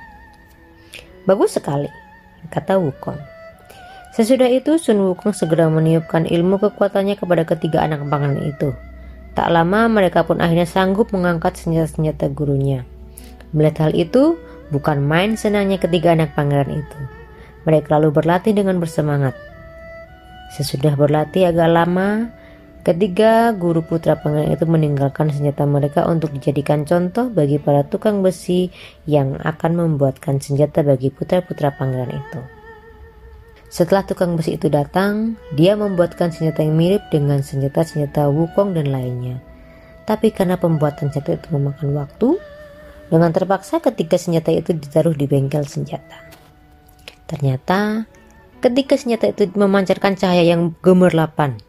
Bagus 1.25 1.57
sekali, 1.57 1.89
kata 2.53 2.77
Wukong. 2.77 3.17
Sesudah 4.13 4.45
itu 4.45 4.77
Sun 4.77 5.01
Wukong 5.01 5.33
segera 5.33 5.65
meniupkan 5.69 6.29
ilmu 6.29 6.61
kekuatannya 6.61 7.17
kepada 7.17 7.41
ketiga 7.45 7.85
anak 7.85 8.05
pangeran 8.05 8.41
itu. 8.45 8.73
Tak 9.33 9.49
lama 9.53 9.85
mereka 9.89 10.25
pun 10.25 10.41
akhirnya 10.41 10.65
sanggup 10.65 11.13
mengangkat 11.13 11.57
senjata-senjata 11.57 12.29
gurunya. 12.33 12.85
Melihat 13.53 13.89
hal 13.89 13.93
itu, 13.93 14.37
bukan 14.73 15.01
main 15.01 15.37
senangnya 15.37 15.77
ketiga 15.81 16.13
anak 16.13 16.33
pangeran 16.33 16.81
itu. 16.85 16.99
Mereka 17.65 17.97
lalu 17.97 18.13
berlatih 18.13 18.53
dengan 18.53 18.81
bersemangat. 18.81 19.37
Sesudah 20.53 20.97
berlatih 20.97 21.49
agak 21.49 21.69
lama, 21.69 22.33
Ketiga 22.85 23.51
guru 23.51 23.83
putra 23.83 24.15
pangeran 24.17 24.53
itu 24.53 24.65
meninggalkan 24.67 25.27
senjata 25.29 25.67
mereka 25.67 26.07
untuk 26.07 26.31
dijadikan 26.31 26.87
contoh 26.87 27.27
bagi 27.27 27.59
para 27.59 27.83
tukang 27.83 28.23
besi 28.23 28.71
yang 29.03 29.35
akan 29.37 29.75
membuatkan 29.75 30.39
senjata 30.39 30.81
bagi 30.87 31.11
putra-putra 31.11 31.75
pangeran 31.75 32.15
itu. 32.15 32.41
Setelah 33.67 34.07
tukang 34.07 34.39
besi 34.39 34.55
itu 34.55 34.71
datang, 34.71 35.35
dia 35.51 35.75
membuatkan 35.75 36.31
senjata 36.31 36.63
yang 36.63 36.79
mirip 36.79 37.03
dengan 37.11 37.43
senjata-senjata 37.43 38.31
Wukong 38.31 38.71
dan 38.71 38.87
lainnya. 38.87 39.43
Tapi 40.07 40.31
karena 40.31 40.55
pembuatan 40.55 41.11
senjata 41.11 41.35
itu 41.35 41.47
memakan 41.51 41.91
waktu, 41.99 42.39
dengan 43.11 43.35
terpaksa 43.35 43.83
ketiga 43.83 44.15
senjata 44.15 44.55
itu 44.55 44.71
ditaruh 44.71 45.11
di 45.11 45.27
bengkel 45.27 45.67
senjata. 45.67 46.15
Ternyata, 47.27 48.07
ketika 48.63 48.95
senjata 48.95 49.35
itu 49.35 49.51
memancarkan 49.51 50.15
cahaya 50.15 50.47
yang 50.47 50.71
gemerlapan, 50.79 51.59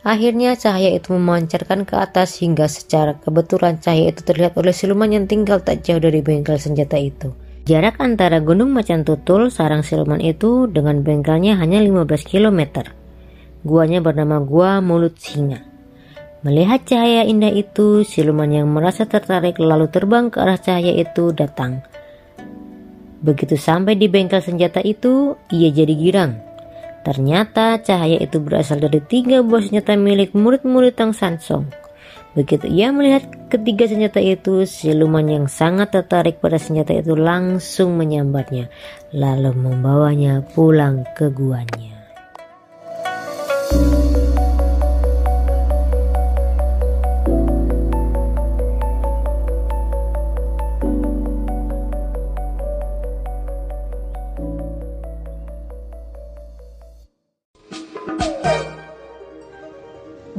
Akhirnya 0.00 0.56
cahaya 0.56 0.96
itu 0.96 1.12
memancarkan 1.12 1.84
ke 1.84 1.92
atas 1.92 2.40
hingga 2.40 2.72
secara 2.72 3.20
kebetulan 3.20 3.76
cahaya 3.84 4.08
itu 4.08 4.24
terlihat 4.24 4.56
oleh 4.56 4.72
siluman 4.72 5.12
yang 5.12 5.28
tinggal 5.28 5.60
tak 5.60 5.84
jauh 5.84 6.00
dari 6.00 6.24
bengkel 6.24 6.56
senjata 6.56 6.96
itu. 6.96 7.36
Jarak 7.68 8.00
antara 8.00 8.40
Gunung 8.40 8.72
Macan 8.72 9.04
Tutul, 9.04 9.52
sarang 9.52 9.84
siluman 9.84 10.16
itu 10.24 10.64
dengan 10.72 11.04
bengkelnya 11.04 11.60
hanya 11.60 11.84
15 11.84 12.24
km. 12.24 12.88
Guanya 13.60 14.00
bernama 14.00 14.40
Gua 14.40 14.80
Mulut 14.80 15.20
Singa. 15.20 15.68
Melihat 16.48 16.88
cahaya 16.88 17.28
indah 17.28 17.52
itu, 17.52 18.00
siluman 18.00 18.48
yang 18.48 18.72
merasa 18.72 19.04
tertarik 19.04 19.60
lalu 19.60 19.92
terbang 19.92 20.32
ke 20.32 20.40
arah 20.40 20.56
cahaya 20.56 20.96
itu 20.96 21.36
datang. 21.36 21.84
Begitu 23.20 23.60
sampai 23.60 24.00
di 24.00 24.08
bengkel 24.08 24.40
senjata 24.40 24.80
itu, 24.80 25.36
ia 25.52 25.68
jadi 25.68 25.92
girang 25.92 26.49
Ternyata 27.00 27.80
cahaya 27.80 28.20
itu 28.20 28.36
berasal 28.44 28.84
dari 28.84 29.00
tiga 29.00 29.40
buah 29.40 29.64
senjata 29.64 29.96
milik 29.96 30.36
murid-murid 30.36 30.92
Tang 30.92 31.16
Sansong. 31.16 31.64
Begitu 32.30 32.70
ia 32.70 32.94
melihat 32.94 33.26
ketiga 33.50 33.90
senjata 33.90 34.22
itu, 34.22 34.62
siluman 34.62 35.26
yang 35.26 35.46
sangat 35.50 35.90
tertarik 35.90 36.38
pada 36.38 36.62
senjata 36.62 36.94
itu 36.94 37.18
langsung 37.18 37.98
menyambarnya, 37.98 38.70
lalu 39.10 39.50
membawanya 39.50 40.46
pulang 40.54 41.02
ke 41.18 41.26
guanya. 41.34 41.89